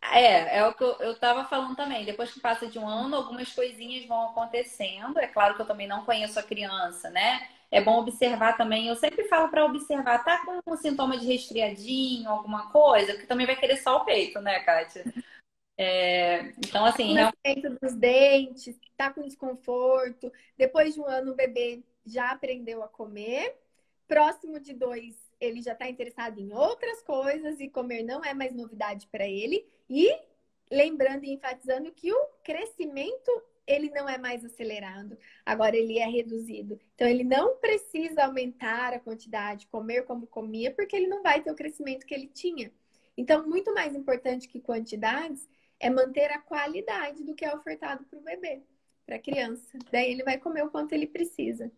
[0.02, 2.04] É, é o que eu, eu tava falando também.
[2.04, 5.16] Depois que passa de um ano, algumas coisinhas vão acontecendo.
[5.20, 7.46] É claro que eu também não conheço a criança, né?
[7.70, 8.88] É bom observar também.
[8.88, 13.46] Eu sempre falo para observar, tá com um sintoma de resfriadinho, alguma coisa, que também
[13.46, 15.04] vai querer só o peito, né, Kátia?
[15.78, 17.14] É, então, assim.
[17.14, 17.78] Tá real...
[17.80, 20.30] dos dentes, tá com desconforto.
[20.56, 23.56] Depois de um ano, o bebê já aprendeu a comer.
[24.06, 28.52] Próximo de dois, ele já está interessado em outras coisas e comer não é mais
[28.52, 29.64] novidade para ele.
[29.88, 30.12] E
[30.70, 33.30] lembrando e enfatizando que o crescimento
[33.66, 36.78] ele não é mais acelerado, agora ele é reduzido.
[36.94, 41.50] Então ele não precisa aumentar a quantidade, comer como comia, porque ele não vai ter
[41.50, 42.72] o crescimento que ele tinha.
[43.16, 48.18] Então, muito mais importante que quantidades é manter a qualidade do que é ofertado para
[48.18, 48.62] o bebê,
[49.04, 49.78] para a criança.
[49.90, 51.70] Daí ele vai comer o quanto ele precisa.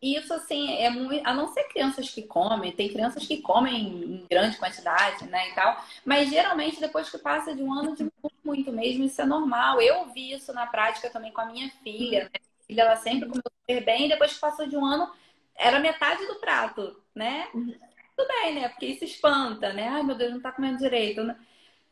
[0.00, 1.26] Isso, assim, é muito.
[1.26, 5.54] A não ser crianças que comem, tem crianças que comem em grande quantidade, né, e
[5.54, 5.82] tal.
[6.04, 9.80] Mas geralmente, depois que passa de um ano, diminui muito mesmo, isso é normal.
[9.80, 12.24] Eu vi isso na prática também com a minha filha.
[12.24, 12.30] Né?
[12.30, 15.10] Minha filha, ela sempre comeu super bem, e depois que passou de um ano,
[15.56, 17.48] era metade do prato, né?
[17.52, 18.68] Tudo bem, né?
[18.68, 19.88] Porque isso espanta, né?
[19.88, 21.36] Ai, meu Deus, não tá comendo direito, né?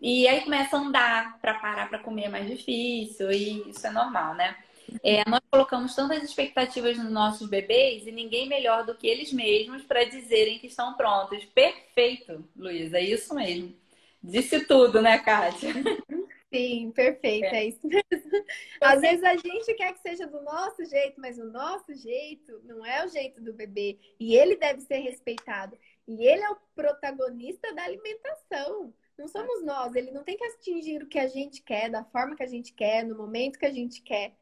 [0.00, 3.90] E aí começa a andar para parar para comer é mais difícil, e isso é
[3.90, 4.54] normal, né?
[5.02, 9.82] É, nós colocamos tantas expectativas nos nossos bebês e ninguém melhor do que eles mesmos
[9.82, 11.44] para dizerem que estão prontos.
[11.46, 13.74] Perfeito, Luísa, é isso mesmo.
[14.22, 15.72] Disse tudo, né, Kátia?
[16.54, 18.44] Sim, perfeito, é, é isso mesmo.
[18.80, 22.86] Às vezes a gente quer que seja do nosso jeito, mas o nosso jeito não
[22.86, 23.98] é o jeito do bebê.
[24.20, 25.76] E ele deve ser respeitado.
[26.06, 28.94] E ele é o protagonista da alimentação.
[29.18, 29.96] Não somos nós.
[29.96, 32.72] Ele não tem que atingir o que a gente quer, da forma que a gente
[32.72, 34.36] quer, no momento que a gente quer.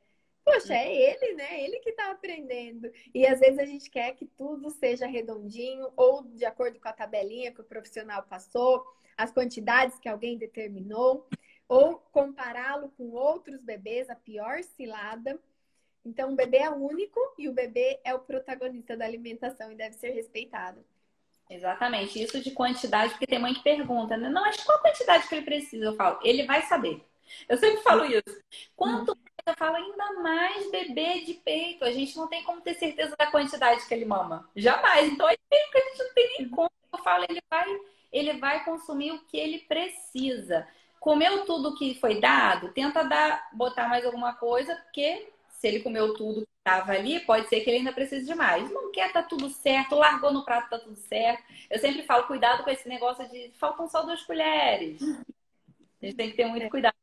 [0.44, 1.62] Poxa, é ele, né?
[1.62, 2.90] Ele que está aprendendo.
[3.14, 6.92] E às vezes a gente quer que tudo seja redondinho ou de acordo com a
[6.92, 8.84] tabelinha que o profissional passou,
[9.16, 11.28] as quantidades que alguém determinou,
[11.68, 15.38] ou compará-lo com outros bebês, a pior cilada.
[16.04, 19.94] Então, o bebê é único e o bebê é o protagonista da alimentação e deve
[19.94, 20.84] ser respeitado.
[21.48, 24.28] Exatamente, isso de quantidade, porque tem mãe que pergunta, né?
[24.28, 25.84] Não, mas qual quantidade que ele precisa?
[25.84, 27.04] Eu falo, ele vai saber.
[27.48, 28.42] Eu sempre falo isso.
[28.74, 31.84] Quanto eu falo ainda mais bebê de peito.
[31.84, 34.48] A gente não tem como ter certeza da quantidade que ele mama.
[34.54, 35.12] Jamais.
[35.12, 36.70] Então é que a gente não tem nem como.
[36.92, 37.80] Eu falo, ele vai,
[38.12, 40.66] ele vai consumir o que ele precisa.
[41.00, 46.14] Comeu tudo que foi dado, tenta dar, botar mais alguma coisa, porque se ele comeu
[46.14, 48.70] tudo que estava ali, pode ser que ele ainda precise de mais.
[48.70, 51.42] Não quer, tá tudo certo, largou no prato, tá tudo certo.
[51.68, 55.02] Eu sempre falo, cuidado com esse negócio de faltam só duas colheres.
[55.02, 56.94] A gente tem que ter muito cuidado.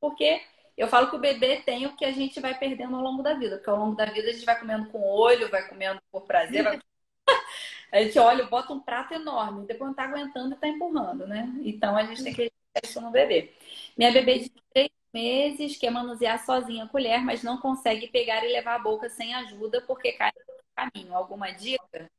[0.00, 0.40] Porque
[0.82, 3.34] eu falo que o bebê tem o que a gente vai perdendo ao longo da
[3.34, 6.02] vida, porque ao longo da vida a gente vai comendo com o olho, vai comendo
[6.10, 6.80] por prazer, vai...
[7.92, 11.54] a gente olha, bota um prato enorme, depois não tá aguentando e tá empurrando, né?
[11.62, 12.50] Então a gente tem que
[12.82, 13.54] isso no bebê.
[13.96, 18.52] Minha bebê de três meses quer manusear sozinha a colher, mas não consegue pegar e
[18.52, 21.14] levar a boca sem ajuda porque cai no caminho.
[21.14, 22.10] Alguma dica?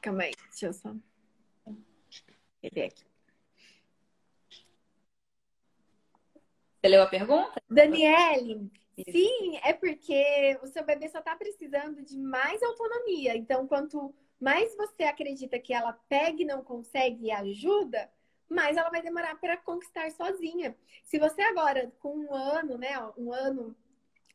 [0.00, 0.94] Calma aí, deixa eu só.
[2.62, 3.09] Ele é aqui.
[6.80, 7.62] Você leu a pergunta?
[7.68, 8.70] Daniele,
[9.10, 13.36] sim, é porque o seu bebê só está precisando de mais autonomia.
[13.36, 18.10] Então, quanto mais você acredita que ela pega e não consegue e ajuda,
[18.48, 20.74] mais ela vai demorar para conquistar sozinha.
[21.04, 23.76] Se você agora, com um ano, né, um ano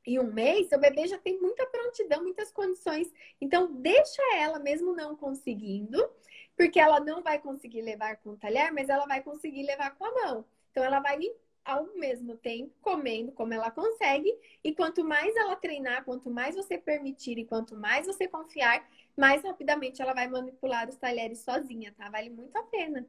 [0.05, 3.11] e um mês, seu bebê já tem muita prontidão, muitas condições.
[3.41, 6.07] Então, deixa ela, mesmo não conseguindo,
[6.55, 10.05] porque ela não vai conseguir levar com o talher, mas ela vai conseguir levar com
[10.05, 10.45] a mão.
[10.69, 11.17] Então, ela vai
[11.65, 14.31] ao mesmo tempo comendo como ela consegue,
[14.63, 19.43] e quanto mais ela treinar, quanto mais você permitir e quanto mais você confiar, mais
[19.43, 22.09] rapidamente ela vai manipular os talheres sozinha, tá?
[22.09, 23.05] Vale muito a pena.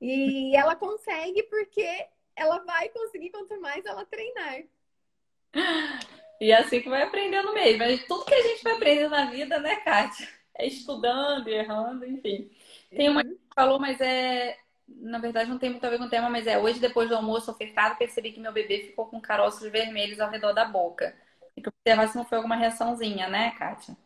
[0.00, 4.64] E ela consegue porque ela vai conseguir quanto mais ela treinar.
[6.40, 7.78] E é assim que vai aprendendo mesmo.
[7.78, 10.26] Mas tudo que a gente vai aprendendo na vida, né, Kátia?
[10.54, 12.50] É estudando, errando, enfim.
[12.90, 14.58] Tem uma que falou, mas é.
[14.96, 17.16] Na verdade, não tem muito a ver com o tema, mas é hoje, depois do
[17.16, 21.16] almoço ofertado, percebi que meu bebê ficou com caroços vermelhos ao redor da boca.
[21.54, 23.96] Tem que observar se não foi alguma reaçãozinha, né, Kátia?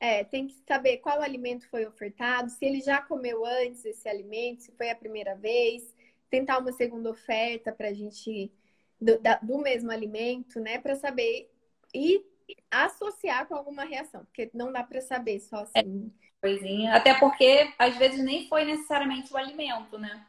[0.00, 4.62] É, tem que saber qual alimento foi ofertado, se ele já comeu antes esse alimento,
[4.62, 5.94] se foi a primeira vez,
[6.28, 8.52] tentar uma segunda oferta para a gente
[9.00, 11.50] do, da, do mesmo alimento, né, para saber
[11.94, 12.24] e
[12.70, 16.12] associar com alguma reação, porque não dá para saber só assim.
[16.20, 20.22] É, coisinha, até porque às vezes nem foi necessariamente o alimento, né?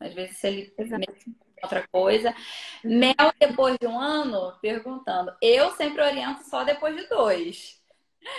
[0.00, 0.74] Às vezes se ele
[1.62, 2.34] outra coisa.
[2.82, 5.32] Mel depois de um ano, perguntando.
[5.40, 7.80] Eu sempre oriento só depois de dois.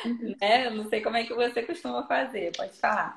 [0.04, 0.36] Uhum.
[0.42, 0.70] Né?
[0.72, 3.16] Não sei como é que você costuma fazer, pode falar.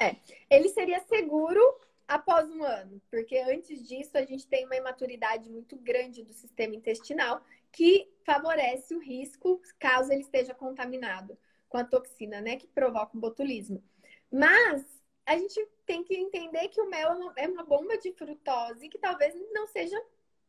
[0.00, 0.16] É,
[0.50, 1.60] ele seria seguro
[2.08, 6.74] após um ano, porque antes disso a gente tem uma imaturidade muito grande do sistema
[6.74, 7.40] intestinal
[7.70, 11.38] que favorece o risco caso ele esteja contaminado
[11.74, 13.82] com a toxina, né, que provoca o botulismo.
[14.30, 14.84] Mas
[15.26, 19.34] a gente tem que entender que o mel é uma bomba de frutose que talvez
[19.52, 20.00] não seja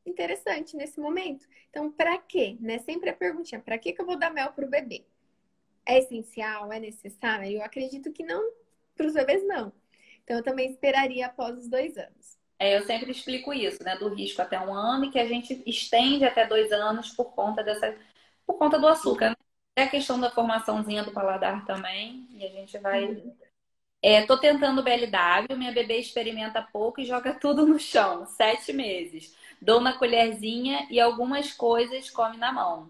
[0.06, 1.48] interessante nesse momento.
[1.72, 2.58] Então, para quê?
[2.60, 2.78] Né?
[2.78, 5.04] Sempre a perguntinha: para que, que eu vou dar mel para o bebê?
[5.84, 6.72] É essencial?
[6.72, 7.50] É necessário?
[7.50, 8.52] Eu acredito que não,
[8.96, 9.74] para os bebês não.
[10.24, 12.38] Então, eu também esperaria após os dois anos.
[12.60, 13.98] É, eu sempre explico isso, né?
[13.98, 17.64] Do risco até um ano e que a gente estende até dois anos por conta
[17.64, 17.98] dessa,
[18.46, 19.32] por conta do açúcar.
[19.32, 19.45] Né?
[19.76, 22.28] É a questão da formaçãozinha do paladar também.
[22.32, 23.06] E a gente vai.
[23.06, 23.36] Uhum.
[24.02, 29.36] É, tô tentando BLW, minha bebê experimenta pouco e joga tudo no chão, sete meses.
[29.62, 32.90] Dou na colherzinha e algumas coisas come na mão.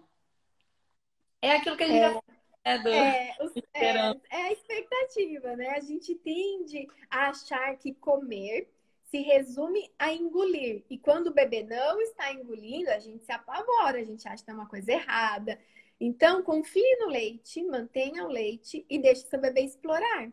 [1.42, 2.14] É aquilo que a gente é.
[2.14, 2.22] já
[2.66, 2.90] é, do...
[2.90, 3.38] é,
[3.74, 3.86] é,
[4.32, 5.70] é, a expectativa, né?
[5.70, 8.68] A gente tende a achar que comer
[9.06, 10.84] se resume a engolir.
[10.90, 14.46] E quando o bebê não está engolindo, a gente se apavora, a gente acha que
[14.46, 15.60] tem uma coisa errada.
[16.00, 20.32] Então, confie no leite, mantenha o leite e deixe seu bebê explorar.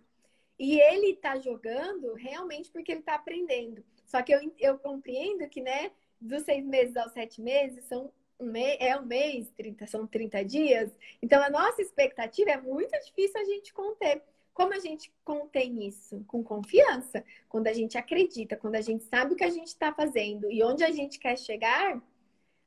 [0.59, 3.85] E ele está jogando realmente porque ele está aprendendo.
[4.05, 8.47] Só que eu, eu compreendo que, né, dos seis meses aos sete meses são um
[8.47, 10.91] mês, é um mês, 30, são 30 dias.
[11.23, 14.23] Então, a nossa expectativa é muito difícil a gente conter.
[14.53, 16.23] Como a gente contém isso?
[16.27, 17.25] Com confiança.
[17.49, 20.63] Quando a gente acredita, quando a gente sabe o que a gente está fazendo e
[20.63, 22.03] onde a gente quer chegar,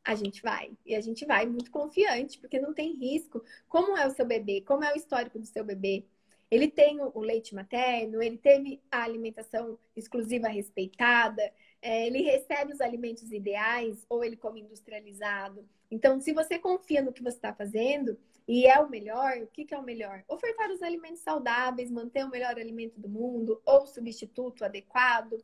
[0.05, 0.71] a gente vai.
[0.85, 3.43] E a gente vai muito confiante, porque não tem risco.
[3.67, 4.61] Como é o seu bebê?
[4.61, 6.05] Como é o histórico do seu bebê?
[6.49, 11.41] Ele tem o leite materno, ele teve a alimentação exclusiva respeitada,
[11.81, 15.67] é, ele recebe os alimentos ideais ou ele come industrializado.
[15.89, 18.15] Então, se você confia no que você está fazendo
[18.47, 20.23] e é o melhor, o que, que é o melhor?
[20.27, 25.41] Ofertar os alimentos saudáveis, manter o melhor alimento do mundo ou substituto adequado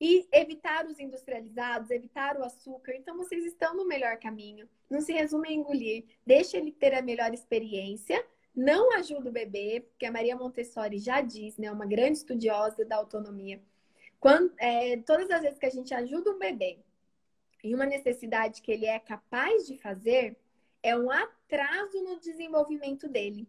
[0.00, 2.94] e evitar os industrializados, evitar o açúcar.
[2.94, 4.68] Então, vocês estão no melhor caminho.
[4.90, 6.04] Não se resume a engolir.
[6.26, 8.24] Deixe ele ter a melhor experiência.
[8.54, 12.96] Não ajuda o bebê, porque a Maria Montessori já diz, né, uma grande estudiosa da
[12.96, 13.60] autonomia
[14.24, 16.78] quando, é, todas as vezes que a gente ajuda um bebê
[17.62, 20.34] em uma necessidade que ele é capaz de fazer,
[20.82, 23.46] é um atraso no desenvolvimento dele.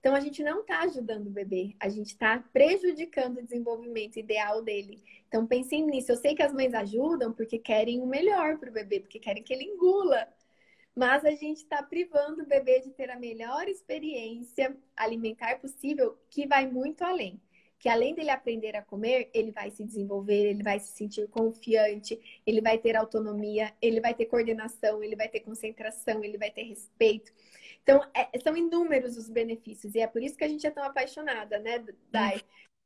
[0.00, 4.62] Então a gente não está ajudando o bebê, a gente está prejudicando o desenvolvimento ideal
[4.62, 5.02] dele.
[5.28, 6.12] Então pensem nisso.
[6.12, 9.42] Eu sei que as mães ajudam porque querem o melhor para o bebê, porque querem
[9.42, 10.28] que ele engula.
[10.94, 16.46] Mas a gente está privando o bebê de ter a melhor experiência alimentar possível, que
[16.46, 17.40] vai muito além
[17.78, 22.18] que além dele aprender a comer, ele vai se desenvolver, ele vai se sentir confiante,
[22.46, 26.62] ele vai ter autonomia, ele vai ter coordenação, ele vai ter concentração, ele vai ter
[26.62, 27.32] respeito.
[27.86, 30.82] Então, é, são inúmeros os benefícios e é por isso que a gente é tão
[30.82, 31.78] apaixonada, né,
[32.10, 32.40] Dai?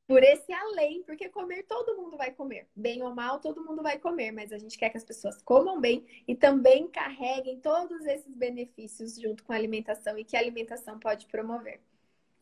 [0.06, 2.68] Por esse além, porque comer todo mundo vai comer.
[2.76, 5.80] Bem ou mal, todo mundo vai comer, mas a gente quer que as pessoas comam
[5.80, 10.98] bem e também carreguem todos esses benefícios junto com a alimentação e que a alimentação
[10.98, 11.80] pode promover.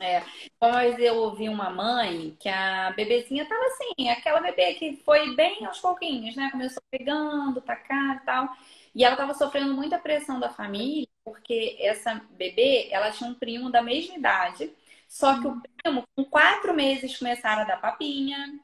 [0.01, 0.23] É,
[0.61, 5.65] mas eu ouvi uma mãe que a bebezinha tava assim, aquela bebê que foi bem
[5.65, 6.51] aos pouquinhos, né?
[6.51, 8.49] Começou pegando pra cá e tal.
[8.95, 13.71] E ela tava sofrendo muita pressão da família, porque essa bebê, ela tinha um primo
[13.71, 14.73] da mesma idade,
[15.07, 18.59] só que o primo, com quatro meses, começaram a dar papinha.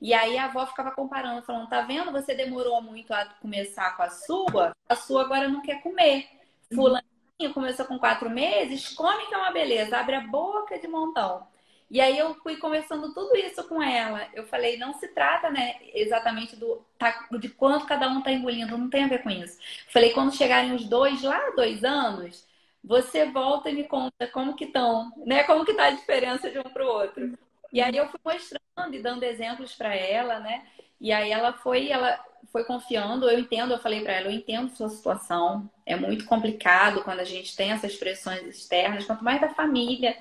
[0.00, 2.12] E aí a avó ficava comparando, falando: tá vendo?
[2.12, 6.28] Você demorou muito a começar com a sua, a sua agora não quer comer.
[6.72, 11.46] Fulaninho começou com quatro meses, come que é uma beleza, abre a boca de montão.
[11.94, 14.26] E aí eu fui conversando tudo isso com ela.
[14.34, 18.76] Eu falei, não se trata, né, exatamente do tá, de quanto cada um tá engolindo,
[18.76, 19.56] não tem a ver com isso.
[19.90, 22.44] Falei, quando chegarem os dois lá, dois anos,
[22.82, 25.44] você volta e me conta como que estão, né?
[25.44, 27.38] Como que tá a diferença de um para o outro.
[27.72, 30.66] E aí eu fui mostrando e dando exemplos para ela, né?
[31.00, 32.18] E aí ela foi, ela
[32.50, 37.02] foi confiando, eu entendo, eu falei para ela, eu entendo sua situação, é muito complicado
[37.04, 40.16] quando a gente tem essas pressões externas, quanto mais da família.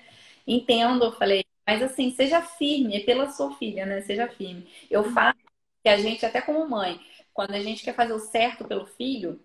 [0.47, 4.01] Entendo, eu falei, mas assim, seja firme, é pela sua filha, né?
[4.01, 4.69] Seja firme.
[4.89, 5.35] Eu falo
[5.83, 6.99] que a gente, até como mãe,
[7.33, 9.39] quando a gente quer fazer o certo pelo filho,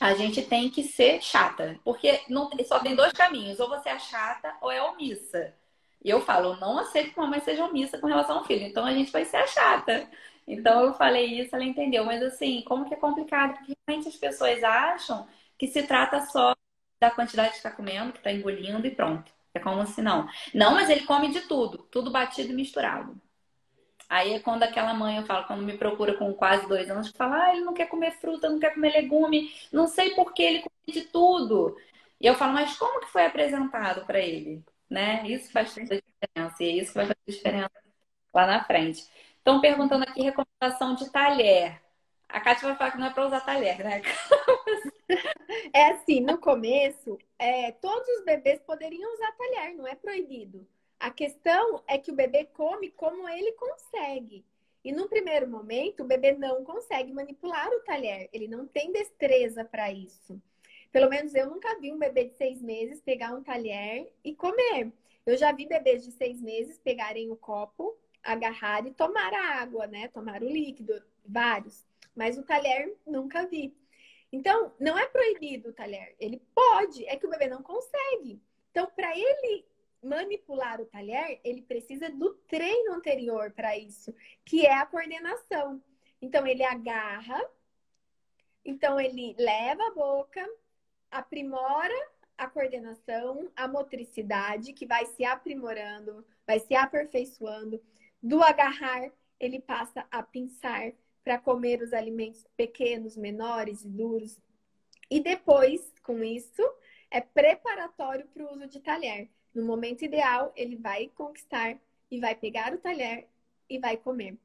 [0.00, 1.78] a gente tem que ser chata.
[1.84, 5.54] Porque não, só tem dois caminhos, ou você é chata ou é omissa.
[6.04, 8.64] E eu falo, não aceito que uma mãe seja omissa com relação ao filho.
[8.66, 10.08] Então a gente vai ser a chata.
[10.46, 12.04] Então eu falei isso, ela entendeu.
[12.04, 13.54] Mas assim, como que é complicado?
[13.56, 15.26] Porque realmente as pessoas acham
[15.58, 16.54] que se trata só
[17.00, 19.32] da quantidade que está comendo, que está engolindo e pronto.
[19.54, 20.28] É como se não.
[20.54, 23.20] Não, mas ele come de tudo, tudo batido e misturado.
[24.08, 27.44] Aí é quando aquela mãe, eu falo, quando me procura com quase dois anos, fala,
[27.44, 30.62] ah, ele não quer comer fruta, não quer comer legume, não sei por que ele
[30.62, 31.76] come de tudo.
[32.20, 34.64] E eu falo, mas como que foi apresentado para ele?
[34.88, 35.26] né?
[35.28, 36.62] Isso faz toda diferença.
[36.62, 37.70] E é isso vai fazer diferença
[38.34, 39.06] lá na frente.
[39.38, 41.80] Estão perguntando aqui recomendação de talher.
[42.28, 44.02] A Kátia vai falar que não é para usar talher, né?
[45.72, 50.66] É assim, no começo, é, todos os bebês poderiam usar talher, não é proibido.
[50.98, 54.44] A questão é que o bebê come como ele consegue.
[54.84, 59.64] E no primeiro momento, o bebê não consegue manipular o talher, ele não tem destreza
[59.64, 60.40] para isso.
[60.90, 64.90] Pelo menos eu nunca vi um bebê de seis meses pegar um talher e comer.
[65.26, 69.86] Eu já vi bebês de seis meses pegarem o copo, agarrar e tomar a água,
[69.86, 70.08] né?
[70.08, 71.86] Tomar o líquido, vários.
[72.16, 73.76] Mas o talher nunca vi.
[74.32, 76.14] Então, não é proibido o talher.
[76.18, 78.42] Ele pode, é que o bebê não consegue.
[78.70, 79.66] Então, para ele
[80.02, 84.14] manipular o talher, ele precisa do treino anterior para isso,
[84.44, 85.82] que é a coordenação.
[86.20, 87.42] Então, ele agarra,
[88.64, 90.46] então ele leva a boca,
[91.10, 91.94] aprimora
[92.36, 97.82] a coordenação, a motricidade, que vai se aprimorando, vai se aperfeiçoando.
[98.22, 99.10] Do agarrar,
[99.40, 100.92] ele passa a pinçar
[101.28, 104.40] para comer os alimentos pequenos, menores e duros.
[105.10, 106.62] E depois, com isso,
[107.10, 109.28] é preparatório para o uso de talher.
[109.54, 111.78] No momento ideal, ele vai conquistar
[112.10, 113.28] e vai pegar o talher
[113.68, 114.38] e vai comer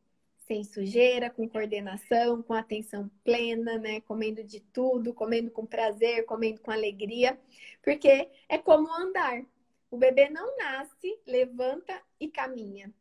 [0.46, 4.02] sem sujeira, com coordenação, com atenção plena, né?
[4.02, 7.40] Comendo de tudo, comendo com prazer, comendo com alegria,
[7.82, 9.42] porque é como andar.
[9.90, 12.94] O bebê não nasce, levanta e caminha.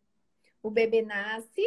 [0.63, 1.67] O bebê nasce,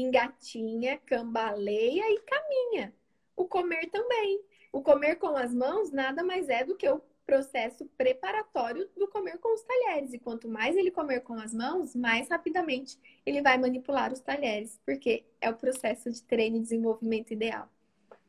[0.00, 2.94] engatinha, cambaleia e caminha.
[3.36, 4.40] O comer também.
[4.72, 9.38] O comer com as mãos nada mais é do que o processo preparatório do comer
[9.38, 10.12] com os talheres.
[10.12, 14.80] E quanto mais ele comer com as mãos, mais rapidamente ele vai manipular os talheres,
[14.86, 17.68] porque é o processo de treino e desenvolvimento ideal.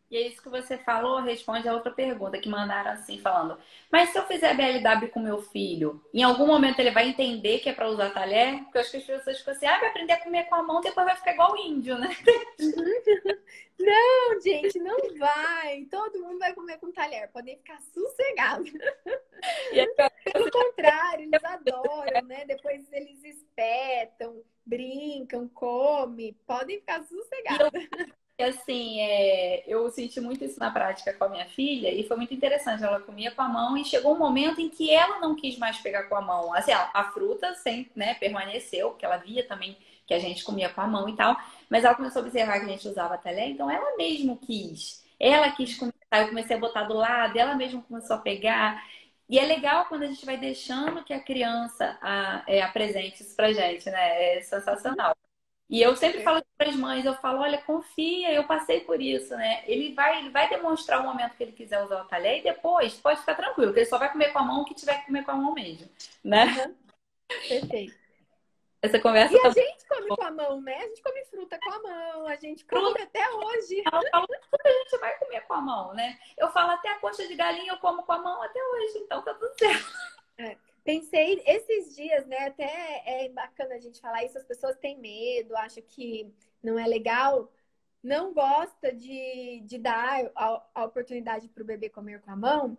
[0.10, 3.58] E é isso que você falou, responde a outra pergunta que mandaram assim, falando:
[3.92, 7.70] Mas se eu fizer BLW com meu filho, em algum momento ele vai entender que
[7.70, 8.64] é para usar talher?
[8.64, 10.64] Porque eu acho que as pessoas ficam assim: ah, vai aprender a comer com a
[10.64, 12.10] mão, depois vai ficar igual o índio, né?
[13.80, 15.86] Não, gente, não vai.
[15.86, 18.72] Todo mundo vai comer com talher, podem ficar sossegados.
[20.34, 22.44] Pelo contrário, eles adoram, né?
[22.48, 27.88] Depois eles espetam, brincam, comem, podem ficar sossegados
[28.44, 32.34] assim, é, eu senti muito isso na prática com a minha filha e foi muito
[32.34, 32.84] interessante.
[32.84, 35.78] Ela comia com a mão e chegou um momento em que ela não quis mais
[35.80, 36.54] pegar com a mão.
[36.54, 40.70] Assim, a, a fruta sempre né, permaneceu, porque ela via também que a gente comia
[40.70, 41.36] com a mão e tal,
[41.70, 45.04] mas ela começou a observar que a gente usava talher, então ela mesmo quis.
[45.20, 48.82] Ela quis começar, eu comecei a botar do lado, ela mesma começou a pegar.
[49.30, 53.36] E é legal quando a gente vai deixando que a criança a, é, apresente isso
[53.36, 54.38] pra gente, né?
[54.38, 55.16] É sensacional.
[55.70, 59.36] E eu sempre falo para as mães, eu falo, olha, confia, eu passei por isso,
[59.36, 59.64] né?
[59.66, 62.94] Ele vai, ele vai demonstrar o momento que ele quiser usar o talher e depois
[62.94, 65.08] pode ficar tranquilo, que ele só vai comer com a mão o que tiver que
[65.08, 65.90] comer com a mão mesmo,
[66.24, 66.46] né?
[66.46, 66.76] Uhum.
[67.50, 68.08] Perfeito.
[68.82, 69.36] Essa conversa.
[69.36, 69.48] E tá...
[69.48, 70.78] a gente come com a mão, né?
[70.78, 73.04] A gente come fruta com a mão, a gente come fruta.
[73.04, 73.84] até hoje.
[73.86, 74.28] Eu falo,
[74.66, 76.18] a gente vai comer com a mão, né?
[76.38, 79.22] Eu falo até a coxa de galinha eu como com a mão até hoje, então
[79.22, 79.92] tá tudo certo.
[80.38, 80.56] É.
[80.88, 82.48] Pensei esses dias, né?
[82.48, 86.34] Até é bacana a gente falar isso, as pessoas têm medo, acham que
[86.64, 87.52] não é legal,
[88.02, 92.78] não gosta de, de dar a, a oportunidade para o bebê comer com a mão,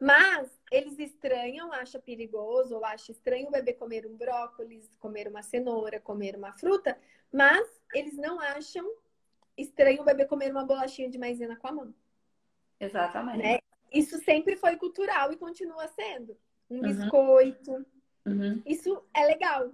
[0.00, 5.42] Mas eles estranham, acham perigoso, ou acham estranho o bebê comer um brócolis, comer uma
[5.42, 6.98] cenoura, comer uma fruta,
[7.30, 8.90] mas eles não acham
[9.54, 11.94] estranho o bebê comer uma bolachinha de maisena com a mão.
[12.80, 13.42] Exatamente.
[13.42, 13.58] Né?
[13.92, 16.34] Isso sempre foi cultural e continua sendo.
[16.70, 16.82] Um uhum.
[16.82, 17.86] biscoito.
[18.26, 18.62] Uhum.
[18.64, 19.70] Isso é legal.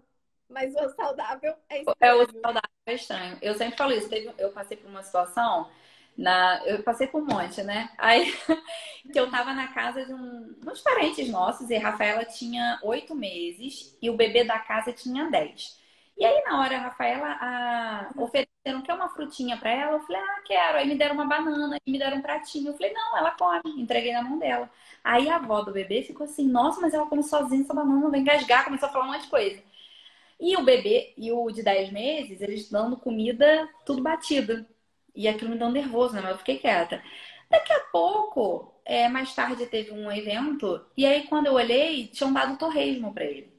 [0.49, 1.97] Mas o saudável é estranho.
[2.01, 3.39] É o saudável é estranho.
[3.43, 4.09] Eu sempre falo isso.
[4.39, 5.69] eu passei por uma situação
[6.17, 7.91] na, eu passei por um monte, né?
[7.99, 8.33] Aí
[9.13, 13.15] que eu tava na casa de um, uns parentes nossos e a Rafaela tinha oito
[13.15, 15.79] meses e o bebê da casa tinha dez.
[16.17, 18.11] E aí, na hora, a Rafaela a,
[18.67, 19.93] ofereceram que é uma frutinha para ela.
[19.93, 20.79] Eu falei, ah, quero.
[20.79, 22.69] Aí me deram uma banana, me deram um pratinho.
[22.69, 23.81] Eu falei, não, ela come.
[23.81, 24.71] Entreguei na mão dela.
[25.05, 28.21] Aí a avó do bebê ficou assim, nossa, mas ela come sozinha essa banana, vai
[28.21, 28.65] engasgar.
[28.65, 29.63] Começou a falar um monte de coisa.
[30.41, 34.67] E o bebê, e o de 10 meses, eles dando comida tudo batido.
[35.15, 36.21] E aquilo me deu nervoso, né?
[36.21, 37.03] Mas eu fiquei quieta.
[37.51, 42.33] Daqui a pouco, é, mais tarde teve um evento, e aí quando eu olhei, tinham
[42.33, 43.56] dado torresmo para ele.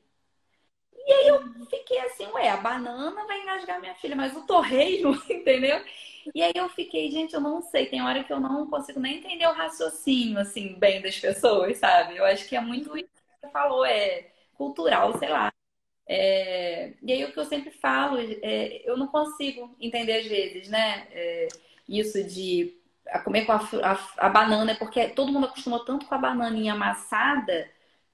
[1.07, 5.15] E aí eu fiquei assim, ué, a banana vai engasgar minha filha, mas o torresmo,
[5.31, 5.81] entendeu?
[6.35, 9.19] E aí eu fiquei, gente, eu não sei, tem hora que eu não consigo nem
[9.19, 12.17] entender o raciocínio, assim, bem das pessoas, sabe?
[12.17, 15.49] Eu acho que é muito isso que você falou, é cultural, sei lá.
[16.07, 20.69] É, e aí o que eu sempre falo, é, eu não consigo entender às vezes,
[20.69, 21.07] né?
[21.11, 21.47] É,
[21.87, 22.77] isso de
[23.23, 27.69] comer com a, a, a, banana, porque todo mundo acostumou tanto com a bananinha amassada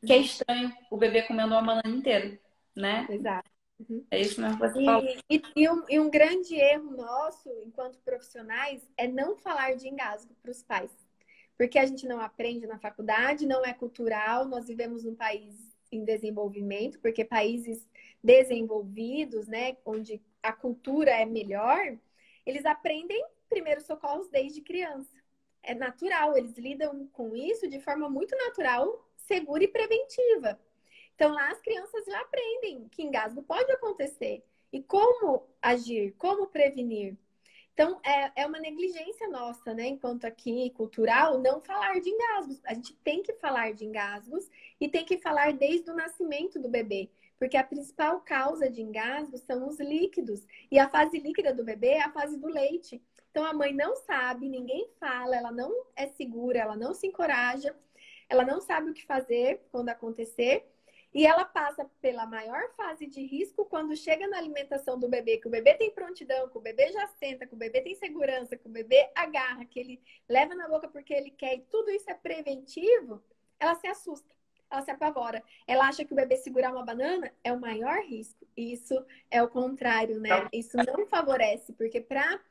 [0.05, 2.37] que é estranho o bebê comendo uma banana inteira,
[2.75, 3.07] né?
[3.09, 3.49] Exato.
[3.79, 4.05] Uhum.
[4.11, 5.03] É isso mesmo que você e, fala.
[5.29, 10.33] E, e, um, e um grande erro nosso, enquanto profissionais, é não falar de engasgo
[10.41, 10.91] para os pais.
[11.57, 16.03] Porque a gente não aprende na faculdade, não é cultural, nós vivemos num país em
[16.03, 17.87] desenvolvimento, porque países
[18.23, 21.97] desenvolvidos, né, onde a cultura é melhor,
[22.45, 25.11] eles aprendem primeiros socorros desde criança.
[25.61, 30.59] É natural, eles lidam com isso de forma muito natural, segura e preventiva.
[31.15, 37.15] Então lá as crianças já aprendem que engasgo pode acontecer e como agir, como prevenir.
[37.73, 42.61] Então, é, é uma negligência nossa, né, enquanto aqui cultural, não falar de engasgos.
[42.65, 44.47] A gente tem que falar de engasgos
[44.79, 47.09] e tem que falar desde o nascimento do bebê,
[47.39, 50.45] porque a principal causa de engasgos são os líquidos.
[50.69, 53.01] E a fase líquida do bebê é a fase do leite.
[53.31, 57.75] Então, a mãe não sabe, ninguém fala, ela não é segura, ela não se encoraja,
[58.29, 60.63] ela não sabe o que fazer quando acontecer.
[61.13, 65.47] E ela passa pela maior fase de risco quando chega na alimentação do bebê, que
[65.47, 68.67] o bebê tem prontidão, que o bebê já senta, que o bebê tem segurança, que
[68.67, 72.15] o bebê agarra, que ele leva na boca porque ele quer, e tudo isso é
[72.15, 73.23] preventivo,
[73.59, 74.33] ela se assusta,
[74.71, 75.43] ela se apavora.
[75.67, 78.47] Ela acha que o bebê segurar uma banana é o maior risco.
[78.57, 80.47] Isso é o contrário, né?
[80.51, 82.41] Isso não favorece, porque para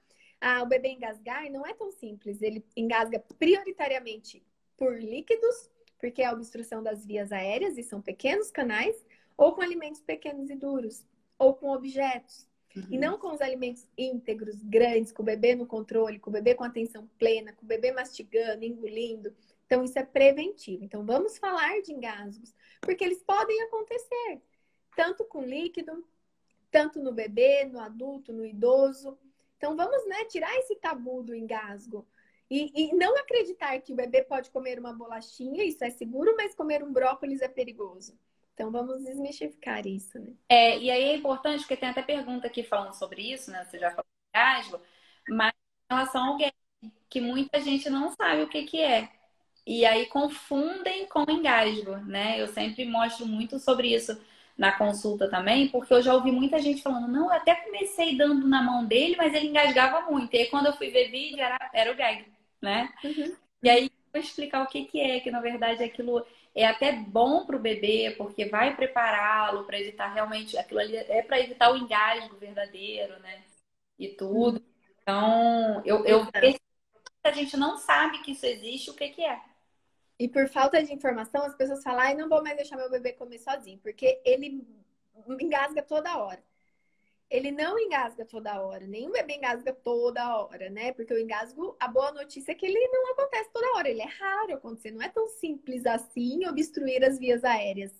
[0.40, 2.40] ah, o bebê engasgar não é tão simples.
[2.40, 4.44] Ele engasga prioritariamente
[4.76, 5.71] por líquidos
[6.02, 10.50] porque é a obstrução das vias aéreas, e são pequenos canais, ou com alimentos pequenos
[10.50, 11.06] e duros,
[11.38, 12.48] ou com objetos.
[12.74, 12.86] Uhum.
[12.90, 16.56] E não com os alimentos íntegros, grandes, com o bebê no controle, com o bebê
[16.56, 19.32] com atenção plena, com o bebê mastigando, engolindo.
[19.64, 20.84] Então, isso é preventivo.
[20.84, 24.42] Então, vamos falar de engasgos, porque eles podem acontecer,
[24.96, 26.04] tanto com líquido,
[26.68, 29.16] tanto no bebê, no adulto, no idoso.
[29.56, 32.04] Então, vamos né, tirar esse tabu do engasgo.
[32.52, 36.54] E, e, não acreditar que o bebê pode comer uma bolachinha, isso é seguro, mas
[36.54, 38.14] comer um brócolis é perigoso.
[38.52, 40.34] Então vamos desmistificar isso, né?
[40.50, 43.64] É, e aí é importante, porque tem até pergunta aqui falando sobre isso, né?
[43.64, 44.82] Você já falou de engasgo,
[45.30, 45.50] mas
[45.90, 46.52] em relação ao gag,
[47.08, 49.08] que muita gente não sabe o que, que é.
[49.66, 52.38] E aí confundem com engasgo, né?
[52.38, 54.20] Eu sempre mostro muito sobre isso
[54.58, 58.46] na consulta também, porque eu já ouvi muita gente falando, não, eu até comecei dando
[58.46, 60.34] na mão dele, mas ele engasgava muito.
[60.34, 62.26] E aí quando eu fui ver vídeo, era, era o gag
[62.62, 62.92] né?
[63.04, 63.36] Uhum.
[63.62, 67.44] E aí vou explicar o que, que é, que na verdade aquilo é até bom
[67.44, 71.76] para o bebê, porque vai prepará-lo para evitar realmente aquilo ali é para evitar o
[71.76, 73.42] engasgo verdadeiro, né?
[73.98, 74.58] E tudo.
[74.58, 74.72] Uhum.
[75.02, 76.28] Então, eu, eu
[77.24, 79.40] a gente não sabe que isso existe, o que, que é.
[80.18, 83.12] E por falta de informação, as pessoas falam, ai, não vou mais deixar meu bebê
[83.12, 84.64] comer sozinho, porque ele
[85.40, 86.42] engasga toda hora
[87.32, 90.92] ele não engasga toda hora, nenhum bebê engasga toda hora, né?
[90.92, 94.06] Porque o engasgo, a boa notícia é que ele não acontece toda hora, ele é
[94.06, 97.90] raro acontecer, não é tão simples assim obstruir as vias aéreas.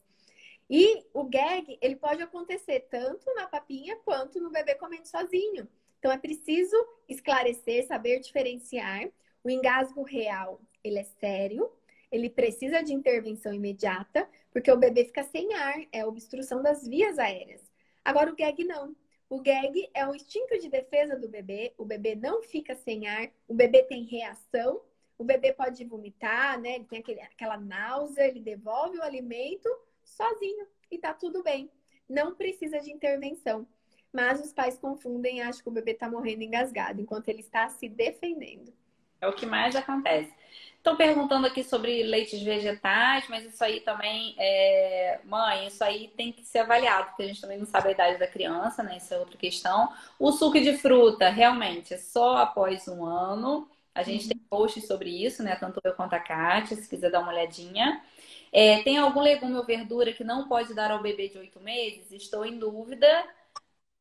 [0.69, 5.67] E o gag, ele pode acontecer tanto na papinha quanto no bebê comendo sozinho.
[5.99, 6.77] Então é preciso
[7.09, 9.09] esclarecer, saber diferenciar.
[9.43, 11.73] O engasgo real, ele é sério,
[12.11, 17.19] ele precisa de intervenção imediata, porque o bebê fica sem ar, é obstrução das vias
[17.19, 17.63] aéreas.
[18.05, 18.95] Agora o gag não.
[19.33, 23.31] O gag é o instinto de defesa do bebê, o bebê não fica sem ar,
[23.49, 24.83] o bebê tem reação,
[25.17, 26.75] O bebê pode vomitar, né?
[26.75, 29.69] Ele tem aquele, aquela náusea, ele devolve o alimento
[30.05, 31.71] sozinho e tá tudo bem.
[32.09, 33.67] Não precisa de intervenção.
[34.13, 37.69] Mas os pais confundem e acham que o bebê está morrendo engasgado, enquanto ele está
[37.71, 38.71] se defendendo.
[39.21, 40.35] É o que mais acontece.
[40.83, 45.21] Estão perguntando aqui sobre leites vegetais, mas isso aí também é.
[45.25, 48.19] Mãe, isso aí tem que ser avaliado, porque a gente também não sabe a idade
[48.19, 48.97] da criança, né?
[48.97, 49.93] Isso é outra questão.
[50.19, 53.71] O suco de fruta, realmente, é só após um ano.
[53.95, 54.31] A gente uhum.
[54.31, 55.55] tem posts sobre isso, né?
[55.55, 58.03] Tanto eu quanto a Kátia, se quiser dar uma olhadinha.
[58.51, 62.11] É, tem algum legume ou verdura que não pode dar ao bebê de oito meses?
[62.11, 63.07] Estou em dúvida.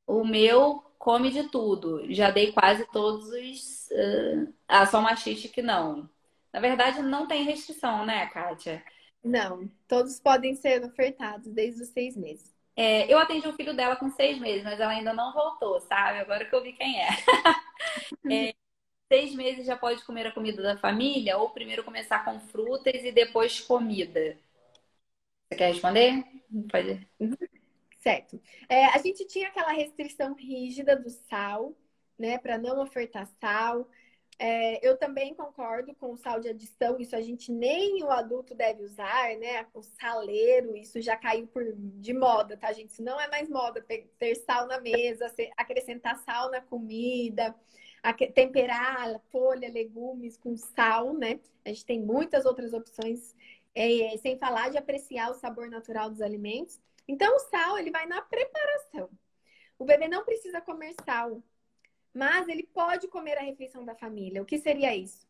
[0.08, 2.12] O meu come de tudo.
[2.12, 3.88] Já dei quase todos os.
[3.92, 4.54] Uh...
[4.68, 6.10] Ah, só machiste que não.
[6.54, 8.84] Na verdade, não tem restrição, né, Kátia?
[9.24, 12.54] Não, todos podem ser ofertados desde os seis meses.
[12.76, 16.20] É, eu atendi o filho dela com seis meses, mas ela ainda não voltou, sabe?
[16.20, 17.08] Agora que eu vi quem é.
[18.50, 18.54] é.
[19.12, 23.12] Seis meses já pode comer a comida da família, ou primeiro começar com frutas e
[23.12, 24.38] depois comida.
[25.50, 26.24] Você quer responder?
[26.72, 27.08] Pode.
[28.00, 28.42] Certo.
[28.70, 31.76] É, a gente tinha aquela restrição rígida do sal,
[32.18, 33.88] né, para não ofertar sal.
[34.40, 38.56] É, eu também concordo com o sal de adição, isso a gente nem o adulto
[38.56, 39.68] deve usar, né?
[39.74, 42.90] O saleiro, isso já caiu por, de moda, tá, gente?
[42.90, 43.86] Isso não é mais moda,
[44.18, 47.56] ter sal na mesa, acrescentar sal na comida,
[48.34, 51.40] temperar folha, legumes com sal, né?
[51.64, 53.36] A gente tem muitas outras opções,
[53.76, 56.80] é, sem falar de apreciar o sabor natural dos alimentos.
[57.08, 59.10] Então, o sal, ele vai na preparação.
[59.78, 61.44] O bebê não precisa comer sal
[62.14, 64.42] mas ele pode comer a refeição da família.
[64.42, 65.28] O que seria isso?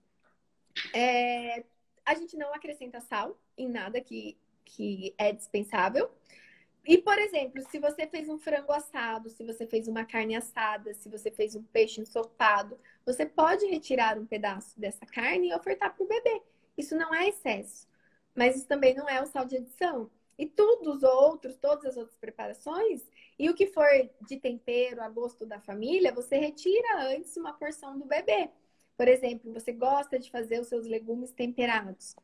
[0.94, 1.64] É,
[2.06, 6.10] a gente não acrescenta sal em nada que, que é dispensável.
[6.84, 10.94] E, por exemplo, se você fez um frango assado, se você fez uma carne assada,
[10.96, 15.96] se você fez um peixe ensopado, você pode retirar um pedaço dessa carne e ofertar
[15.96, 16.42] para o bebê.
[16.76, 17.88] Isso não é excesso,
[18.34, 20.10] mas isso também não é o sal de adição.
[20.40, 23.08] E todos os outros, todas as outras preparações,
[23.38, 23.88] e o que for
[24.28, 28.50] de tempero a gosto da família, você retira antes uma porção do bebê.
[28.98, 32.16] Por exemplo, você gosta de fazer os seus legumes temperados.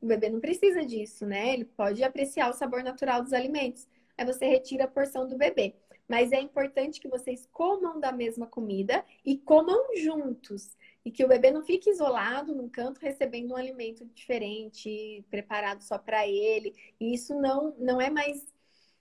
[0.00, 1.54] O bebê não precisa disso, né?
[1.54, 3.86] Ele pode apreciar o sabor natural dos alimentos.
[4.16, 5.74] Aí você retira a porção do bebê.
[6.08, 10.76] Mas é importante que vocês comam da mesma comida e comam juntos.
[11.04, 15.98] E que o bebê não fique isolado num canto recebendo um alimento diferente, preparado só
[15.98, 16.74] para ele.
[16.98, 18.46] E isso não, não é mais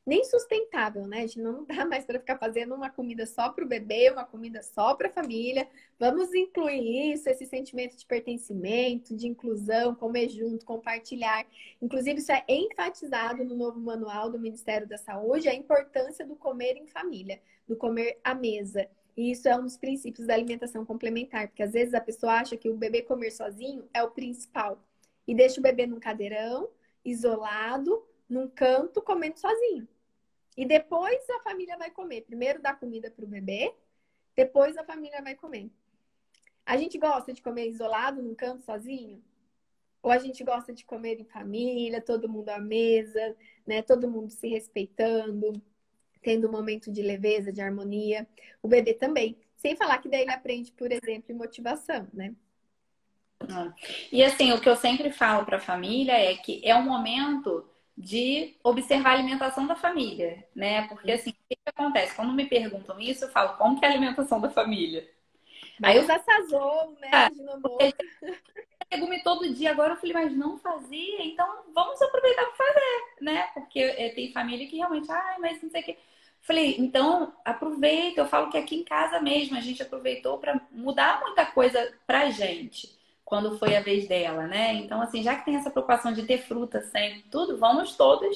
[0.07, 1.17] nem sustentável, né?
[1.17, 4.23] A gente não dá mais para ficar fazendo uma comida só para o bebê, uma
[4.23, 5.67] comida só para a família.
[5.99, 11.45] Vamos incluir isso, esse sentimento de pertencimento, de inclusão, comer junto, compartilhar.
[11.81, 16.77] Inclusive, isso é enfatizado no novo manual do Ministério da Saúde, a importância do comer
[16.77, 18.87] em família, do comer à mesa.
[19.17, 22.55] E isso é um dos princípios da alimentação complementar, porque às vezes a pessoa acha
[22.55, 24.81] que o bebê comer sozinho é o principal
[25.27, 26.69] e deixa o bebê num cadeirão,
[27.03, 29.87] isolado, num canto, comendo sozinho.
[30.57, 32.21] E depois a família vai comer.
[32.21, 33.71] Primeiro dá comida para o bebê,
[34.35, 35.69] depois a família vai comer.
[36.65, 39.23] A gente gosta de comer isolado, num canto, sozinho?
[40.01, 43.35] Ou a gente gosta de comer em família, todo mundo à mesa,
[43.65, 43.83] né?
[43.83, 45.53] Todo mundo se respeitando,
[46.21, 48.27] tendo um momento de leveza, de harmonia.
[48.61, 49.37] O bebê também.
[49.55, 52.35] Sem falar que daí ele aprende, por exemplo, motivação, né?
[53.49, 53.73] Ah.
[54.11, 57.67] E assim, o que eu sempre falo para a família é que é um momento
[57.97, 60.87] de observar a alimentação da família, né?
[60.87, 62.15] Porque assim, o que, que acontece?
[62.15, 65.09] Quando me perguntam isso, eu falo, como que é a alimentação da família?
[65.79, 67.09] Mas Aí eu usa sazon, né?
[67.11, 67.29] Ah,
[68.91, 69.71] legume todo dia.
[69.71, 73.43] Agora eu falei, mas não fazia, então vamos aproveitar para fazer, né?
[73.53, 75.97] Porque é, tem família que realmente, ai, mas não sei o que.
[76.41, 78.21] Falei, então aproveita.
[78.21, 82.29] Eu falo que aqui em casa mesmo a gente aproveitou para mudar muita coisa pra
[82.29, 82.96] gente
[83.27, 84.73] quando foi a vez dela, né?
[84.75, 88.33] Então, assim, já que tem essa preocupação de ter fruta sempre, tudo, vamos todos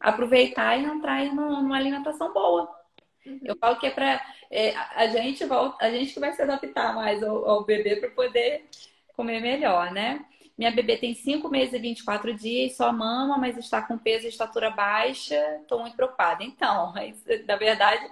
[0.00, 2.68] aproveitar e entrar numa alimentação boa.
[3.24, 3.38] Uhum.
[3.44, 4.20] Eu falo que é para
[4.50, 8.10] é, a gente volta, a gente que vai se adaptar mais ao, ao bebê para
[8.10, 8.68] poder
[9.14, 10.24] comer melhor, né?
[10.58, 14.28] Minha bebê tem 5 meses e 24 dias, só mama, mas está com peso e
[14.28, 15.36] estatura baixa.
[15.62, 16.42] Estou muito preocupada.
[16.42, 16.92] Então,
[17.46, 18.10] na verdade,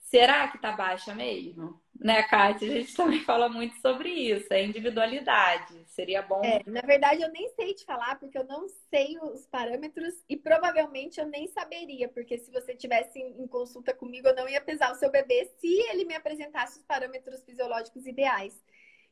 [0.00, 1.80] será que está baixa mesmo?
[2.04, 2.68] Né, Kátia?
[2.68, 5.74] A gente também fala muito sobre isso, é individualidade.
[5.86, 6.42] Seria bom.
[6.44, 10.36] É, na verdade, eu nem sei te falar, porque eu não sei os parâmetros e
[10.36, 14.92] provavelmente eu nem saberia, porque se você tivesse em consulta comigo, eu não ia pesar
[14.92, 18.62] o seu bebê se ele me apresentasse os parâmetros fisiológicos ideais.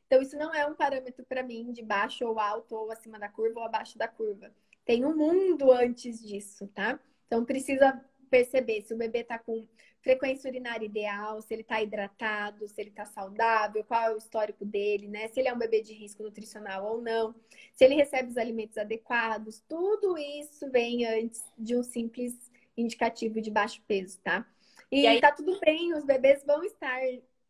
[0.05, 3.27] Então, isso não é um parâmetro para mim de baixo ou alto, ou acima da
[3.27, 4.51] curva ou abaixo da curva.
[4.85, 6.99] Tem um mundo antes disso, tá?
[7.25, 7.99] Então, precisa
[8.33, 9.67] perceber se o bebê está com
[10.01, 14.65] frequência urinária ideal, se ele está hidratado, se ele está saudável, qual é o histórico
[14.65, 15.27] dele, né?
[15.27, 17.35] Se ele é um bebê de risco nutricional ou não,
[17.75, 23.51] se ele recebe os alimentos adequados, tudo isso vem antes de um simples indicativo de
[23.51, 24.43] baixo peso, tá?
[24.91, 26.99] E, e aí tá tudo bem, os bebês vão estar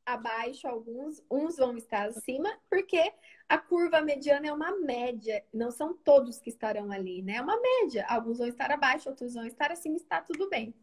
[0.06, 3.14] abaixo, alguns, uns vão estar acima, porque
[3.48, 7.36] a curva mediana é uma média, não são todos que estarão ali, né?
[7.36, 8.06] É uma média.
[8.08, 10.74] Alguns vão estar abaixo, outros vão estar acima, está tudo bem.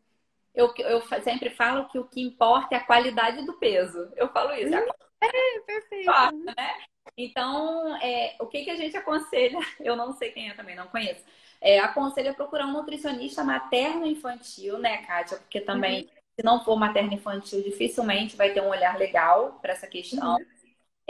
[0.55, 4.11] Eu, eu sempre falo que o que importa é a qualidade do peso.
[4.17, 4.75] Eu falo isso.
[4.75, 4.89] Hum,
[5.21, 6.11] é, perfeito.
[6.11, 6.75] Importa, né?
[7.17, 9.59] Então, é, o que, que a gente aconselha?
[9.81, 11.25] Eu não sei quem é também, não conheço.
[11.61, 15.37] É, aconselha procurar um nutricionista materno-infantil, né, Kátia?
[15.37, 16.09] Porque também, uhum.
[16.39, 20.37] se não for materno-infantil, dificilmente vai ter um olhar legal para essa questão.
[20.37, 20.47] Uhum.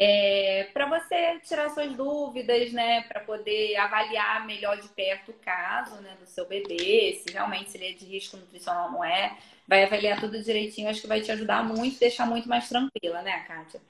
[0.03, 3.03] É, para você tirar suas dúvidas, né?
[3.03, 7.77] Para poder avaliar melhor de perto o caso né, do seu bebê, se realmente se
[7.77, 9.37] ele é de risco nutricional ou não é.
[9.69, 13.41] Vai avaliar tudo direitinho, acho que vai te ajudar muito, deixar muito mais tranquila, né,
[13.47, 13.81] Kátia?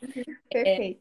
[0.48, 1.00] Perfeito.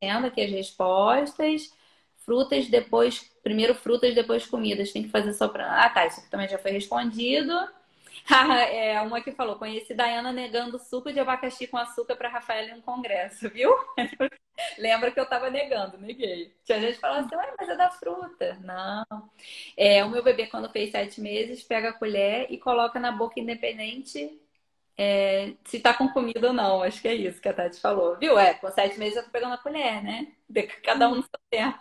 [0.00, 1.72] É, tendo aqui as respostas.
[2.18, 4.92] Frutas depois, primeiro frutas, depois comidas.
[4.92, 5.84] Tem que fazer só para.
[5.84, 7.52] Ah, tá, isso aqui também já foi respondido.
[8.70, 12.74] é, uma que falou: conheci Dayana negando suco de abacaxi com açúcar para Rafael em
[12.74, 13.70] um congresso, viu?
[14.78, 16.54] Lembra que eu tava negando, neguei.
[16.64, 18.58] Tinha gente falando assim, Ué, mas é da fruta.
[18.62, 19.30] Não.
[19.76, 23.40] É, o meu bebê, quando fez sete meses, pega a colher e coloca na boca
[23.40, 24.40] independente
[24.96, 26.82] é, se tá com comida ou não.
[26.82, 28.18] Acho que é isso que a Tati falou.
[28.18, 28.38] Viu?
[28.38, 30.32] É, com sete meses eu tô pegando a colher, né?
[30.84, 31.78] Cada um no seu tempo.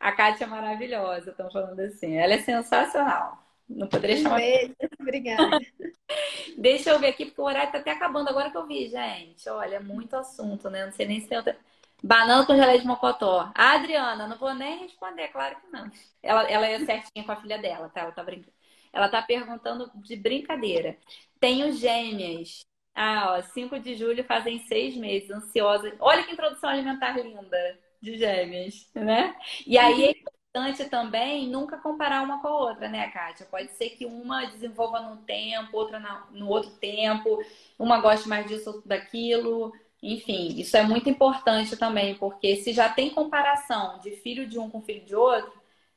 [0.00, 2.16] A Kátia é maravilhosa, estão falando assim.
[2.16, 3.45] Ela é sensacional.
[3.68, 4.36] Não poderia chamar.
[4.36, 5.58] Beijo, obrigada.
[6.58, 9.48] Deixa eu ver aqui, porque o horário tá até acabando agora que eu vi, gente.
[9.48, 10.86] Olha, muito assunto, né?
[10.86, 11.56] Não sei nem se tem outra.
[12.02, 13.50] Banana com geleia de mocotó.
[13.54, 15.90] A Adriana, não vou nem responder, claro que não.
[16.22, 18.02] Ela, ela é certinha com a filha dela, tá?
[18.02, 18.54] Ela tá brincando.
[18.92, 20.96] Ela tá perguntando de brincadeira.
[21.40, 22.64] Tenho gêmeas.
[22.94, 25.94] Ah, ó, 5 de julho fazem seis meses, ansiosa.
[26.00, 29.34] Olha que introdução alimentar linda de gêmeas, né?
[29.66, 30.14] E aí
[30.56, 33.46] importante também nunca comparar uma com a outra, né, Kátia?
[33.46, 36.00] Pode ser que uma desenvolva num tempo, outra
[36.30, 37.44] no outro tempo,
[37.78, 39.72] uma goste mais disso, ou daquilo.
[40.02, 44.70] Enfim, isso é muito importante também, porque se já tem comparação de filho de um
[44.70, 45.52] com filho de outro,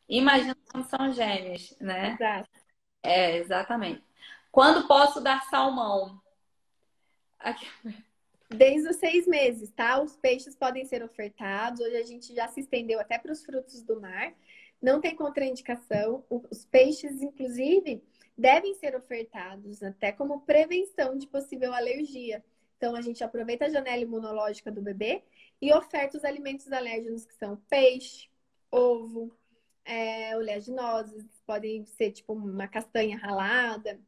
[0.08, 2.14] imagina quando são gêmeos, né?
[2.14, 2.50] Exato.
[3.02, 4.04] É, exatamente.
[4.52, 6.22] Quando posso dar salmão?
[7.40, 7.66] Aqui.
[8.50, 10.02] Desde os seis meses, tá?
[10.02, 11.80] Os peixes podem ser ofertados.
[11.80, 14.34] Hoje a gente já se estendeu até para os frutos do mar.
[14.82, 16.24] Não tem contraindicação.
[16.30, 18.02] Os peixes, inclusive,
[18.38, 22.44] devem ser ofertados até como prevenção de possível alergia.
[22.78, 25.22] Então, a gente aproveita a janela imunológica do bebê
[25.62, 28.30] e oferta os alimentos alérgenos que são peixe,
[28.72, 29.36] ovo,
[29.84, 34.00] é, oleaginosas, podem ser tipo uma castanha ralada.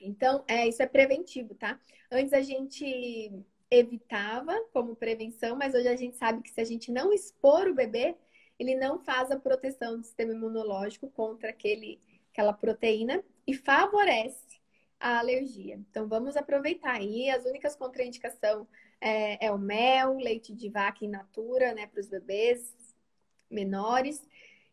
[0.00, 1.78] Então, é, isso é preventivo, tá?
[2.10, 3.32] Antes a gente
[3.70, 7.74] evitava como prevenção, mas hoje a gente sabe que se a gente não expor o
[7.74, 8.16] bebê,
[8.60, 11.98] ele não faz a proteção do sistema imunológico contra aquele,
[12.30, 14.60] aquela proteína e favorece
[15.00, 15.76] a alergia.
[15.90, 17.30] Então, vamos aproveitar aí.
[17.30, 18.66] As únicas contraindicações
[19.00, 22.76] é, é o mel, leite de vaca in natura, né, para os bebês
[23.50, 24.22] menores.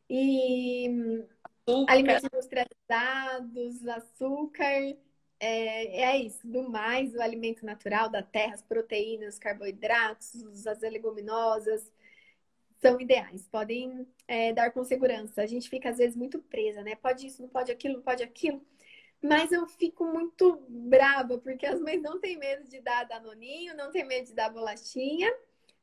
[0.09, 1.23] E
[1.65, 1.93] açúcar.
[1.93, 4.97] alimentos industrializados, açúcar.
[5.39, 6.45] É, é isso.
[6.45, 11.89] Do mais, o alimento natural da terra, as proteínas, carboidratos, as leguminosas,
[12.79, 15.41] são ideais, podem é, dar com segurança.
[15.41, 16.95] A gente fica às vezes muito presa, né?
[16.95, 18.61] Pode isso, não pode aquilo, não pode aquilo.
[19.21, 23.91] Mas eu fico muito brava, porque as mães não têm medo de dar danoninho, não
[23.91, 25.33] têm medo de dar bolachinha.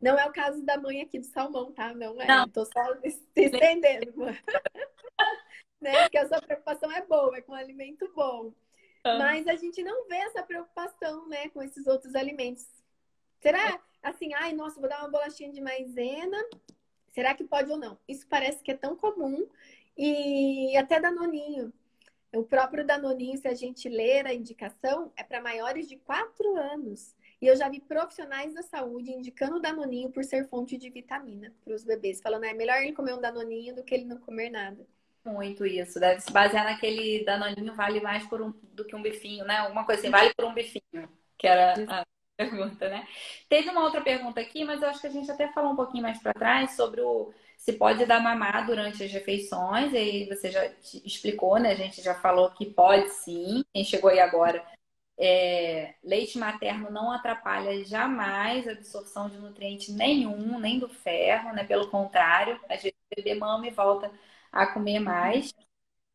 [0.00, 1.92] Não é o caso da mãe aqui do salmão, tá?
[1.94, 2.26] Não é.
[2.26, 2.48] Não.
[2.48, 4.14] Tô só se estendendo.
[5.80, 6.02] né?
[6.02, 8.52] Porque a sua preocupação é boa, é com alimento bom.
[9.02, 9.18] Ah.
[9.18, 12.66] Mas a gente não vê essa preocupação, né, com esses outros alimentos.
[13.40, 16.38] Será assim, ai, nossa, vou dar uma bolachinha de maisena,
[17.14, 17.98] será que pode ou não?
[18.06, 19.46] Isso parece que é tão comum
[19.96, 21.72] e até danoninho.
[22.34, 27.14] O próprio Danoninho, se a gente ler a indicação, é para maiores de 4 anos.
[27.40, 31.54] E eu já vi profissionais da saúde indicando o Danoninho por ser fonte de vitamina
[31.64, 34.50] para os bebês, falando, é melhor ele comer um Danoninho do que ele não comer
[34.50, 34.84] nada.
[35.24, 36.00] Muito isso.
[36.00, 39.58] Deve se basear naquele Danoninho vale mais por um, do que um bifinho, né?
[39.58, 41.08] Alguma coisa assim, vale por um bifinho,
[41.38, 42.04] que era a
[42.36, 43.06] pergunta, né?
[43.48, 46.02] Teve uma outra pergunta aqui, mas eu acho que a gente até falou um pouquinho
[46.02, 50.50] mais para trás sobre o se pode dar mamar durante as refeições, e aí você
[50.50, 50.66] já
[51.04, 51.72] explicou, né?
[51.72, 53.64] A gente já falou que pode sim.
[53.72, 54.62] Quem chegou aí agora,
[55.18, 61.64] é, leite materno não atrapalha jamais a absorção de nutriente nenhum, nem do ferro, né?
[61.64, 62.96] Pelo contrário, às vezes
[63.36, 64.10] o mama e volta
[64.52, 65.52] a comer mais.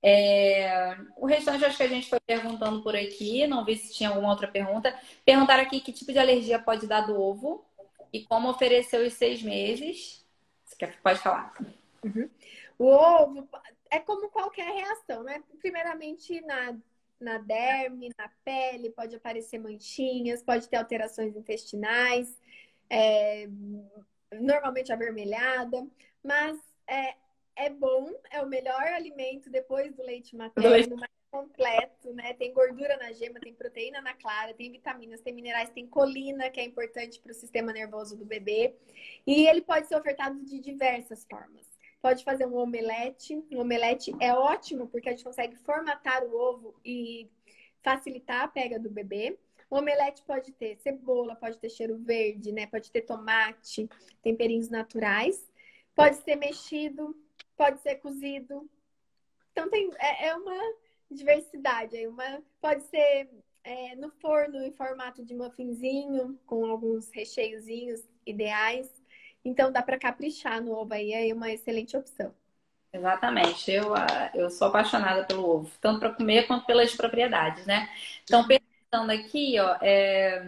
[0.02, 0.96] É...
[1.18, 4.30] O restante acho que a gente foi perguntando por aqui, não vi se tinha alguma
[4.30, 4.98] outra pergunta.
[5.26, 7.66] Perguntaram aqui que tipo de alergia pode dar do ovo
[8.12, 10.26] e como oferecer os seis meses.
[10.66, 11.54] Você quer, pode falar.
[12.04, 12.30] Uhum.
[12.78, 13.48] O ovo
[13.92, 15.44] é como qualquer reação, né?
[15.60, 16.78] Primeiramente na,
[17.20, 22.40] na derme, na pele, pode aparecer manchinhas, pode ter alterações intestinais,
[22.90, 23.48] é,
[24.32, 25.86] normalmente avermelhada,
[26.24, 27.16] mas é,
[27.60, 30.90] é bom, é o melhor alimento depois do leite materno, leite.
[30.90, 32.34] mais completo, né?
[32.34, 36.60] Tem gordura na gema, tem proteína na clara, tem vitaminas, tem minerais, tem colina, que
[36.60, 38.76] é importante para o sistema nervoso do bebê.
[39.28, 41.68] E ele pode ser ofertado de diversas formas.
[42.02, 43.36] Pode fazer um omelete.
[43.52, 47.30] Um omelete é ótimo porque a gente consegue formatar o ovo e
[47.84, 49.38] facilitar a pega do bebê.
[49.70, 52.66] O omelete pode ter cebola, pode ter cheiro verde, né?
[52.66, 53.88] Pode ter tomate,
[54.24, 55.48] temperinhos naturais.
[55.94, 57.14] Pode ser mexido,
[57.60, 58.70] pode ser cozido.
[59.52, 60.58] Então tem é, é uma
[61.12, 62.08] diversidade aí.
[62.08, 63.30] Uma pode ser
[63.66, 68.90] é, no forno em formato de muffinzinho com alguns recheiozinhos ideais.
[69.44, 72.34] Então dá para caprichar no ovo aí, é uma excelente opção.
[72.94, 73.70] Exatamente.
[73.70, 77.88] Eu, ah, eu sou apaixonada pelo ovo, tanto para comer quanto pelas propriedades, né?
[78.24, 80.48] Então, pensando aqui, ó, é...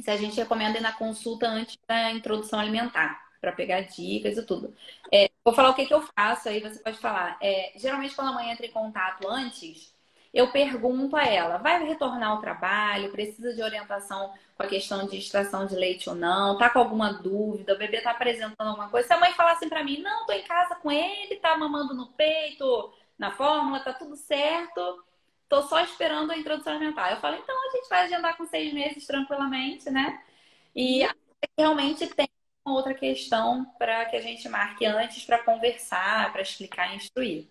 [0.00, 4.42] se a gente recomenda ir na consulta antes da introdução alimentar, para pegar dicas e
[4.44, 4.74] tudo.
[5.12, 7.38] É, vou falar o que, que eu faço, aí você pode falar.
[7.40, 9.94] É, geralmente, quando a mãe entra em contato antes,
[10.32, 13.10] eu pergunto a ela: vai retornar ao trabalho?
[13.10, 16.58] Precisa de orientação com a questão de extração de leite ou não?
[16.58, 17.74] Tá com alguma dúvida?
[17.74, 19.06] O bebê tá apresentando alguma coisa?
[19.08, 21.94] Se a mãe falar assim para mim: não, tô em casa com ele, tá mamando
[21.94, 25.04] no peito, na fórmula, tá tudo certo.
[25.48, 27.10] Tô só esperando a introdução alimentar.
[27.10, 30.22] Eu falo, então a gente vai agendar com seis meses tranquilamente, né?
[30.74, 31.04] E
[31.58, 32.28] realmente tem
[32.74, 37.48] outra questão para que a gente marque antes para conversar, para explicar e instruir.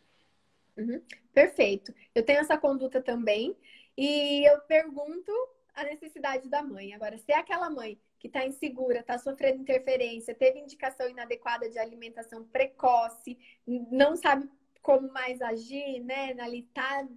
[0.77, 1.01] Uhum.
[1.33, 1.93] Perfeito.
[2.13, 3.55] Eu tenho essa conduta também
[3.97, 5.31] e eu pergunto
[5.73, 6.93] a necessidade da mãe.
[6.93, 11.79] Agora, se é aquela mãe que está insegura, está sofrendo interferência, teve indicação inadequada de
[11.79, 14.49] alimentação precoce, não sabe
[14.81, 16.35] como mais agir, né?
[16.39, 17.07] Ali tá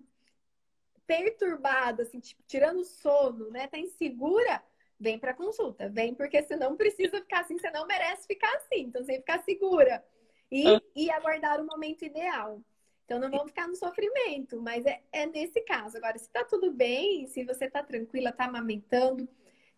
[1.07, 3.67] perturbada, assim, tipo, tirando sono, né?
[3.67, 4.63] Tá insegura,
[5.03, 5.89] vem para consulta.
[5.89, 8.83] Vem porque você não precisa ficar assim, você não merece ficar assim.
[8.83, 10.03] Então, você ficar segura
[10.51, 10.81] e, ah.
[10.95, 12.63] e aguardar o momento ideal.
[13.05, 15.97] Então não vamos ficar no sofrimento, mas é, é nesse caso.
[15.97, 19.29] Agora, se tá tudo bem, se você tá tranquila, tá amamentando,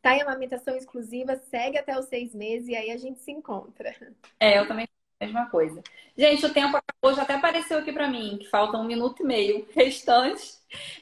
[0.02, 3.96] tá em amamentação exclusiva, segue até os seis meses e aí a gente se encontra.
[4.38, 4.86] É, eu também
[5.20, 5.82] mesma coisa.
[6.16, 9.26] Gente, o tempo acabou, já até apareceu aqui para mim, que falta um minuto e
[9.26, 10.54] meio restante.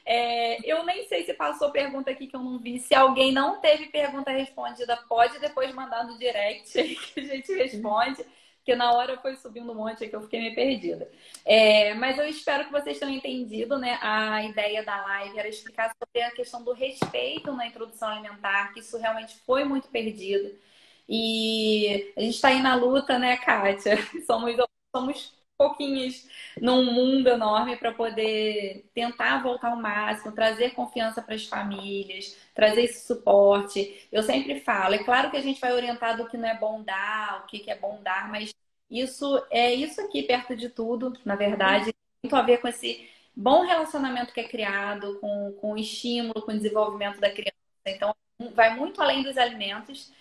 [0.05, 2.79] É, eu nem sei se passou pergunta aqui que eu não vi.
[2.79, 7.53] Se alguém não teve pergunta respondida, pode depois mandar no direct aí que a gente
[7.53, 8.25] responde
[8.63, 11.11] porque na hora foi subindo um monte que eu fiquei meio perdida.
[11.43, 13.99] É, mas eu espero que vocês tenham entendido, né?
[14.01, 18.79] A ideia da live era explicar sobre a questão do respeito na introdução alimentar, que
[18.79, 20.57] isso realmente foi muito perdido.
[21.07, 23.97] E a gente está aí na luta, né, Kátia?
[24.25, 24.55] Somos,
[24.95, 26.27] somos pouquinhos
[26.61, 32.83] num mundo enorme para poder tentar voltar ao máximo, trazer confiança para as famílias, trazer
[32.83, 34.07] esse suporte.
[34.11, 36.83] Eu sempre falo, é claro que a gente vai orientar do que não é bom
[36.83, 38.53] dar, o que é bom dar, mas
[38.89, 41.93] isso é isso aqui perto de tudo, na verdade,
[42.23, 46.51] muito a ver com esse bom relacionamento que é criado, com, com o estímulo, com
[46.51, 47.53] o desenvolvimento da criança.
[47.85, 48.15] Então,
[48.53, 50.11] vai muito além dos alimentos.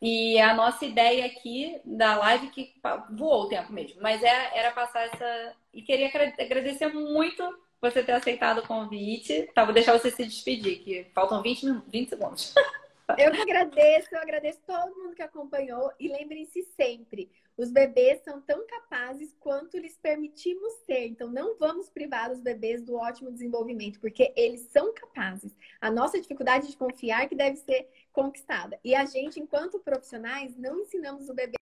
[0.00, 2.72] E a nossa ideia aqui da live, que
[3.10, 5.54] voou o tempo mesmo, mas é, era passar essa.
[5.74, 7.42] E queria agradecer muito
[7.80, 9.50] você ter aceitado o convite.
[9.54, 12.54] Tá, vou deixar você se despedir, que faltam 20, 20 segundos.
[13.18, 15.90] Eu que agradeço, eu agradeço todo mundo que acompanhou.
[15.98, 21.06] E lembrem-se sempre: os bebês são tão capazes quanto lhes permitimos ser.
[21.06, 25.54] Então, não vamos privar os bebês do ótimo desenvolvimento, porque eles são capazes.
[25.80, 28.78] A nossa dificuldade de confiar que deve ser conquistada.
[28.84, 31.58] E a gente, enquanto profissionais, não ensinamos o bebê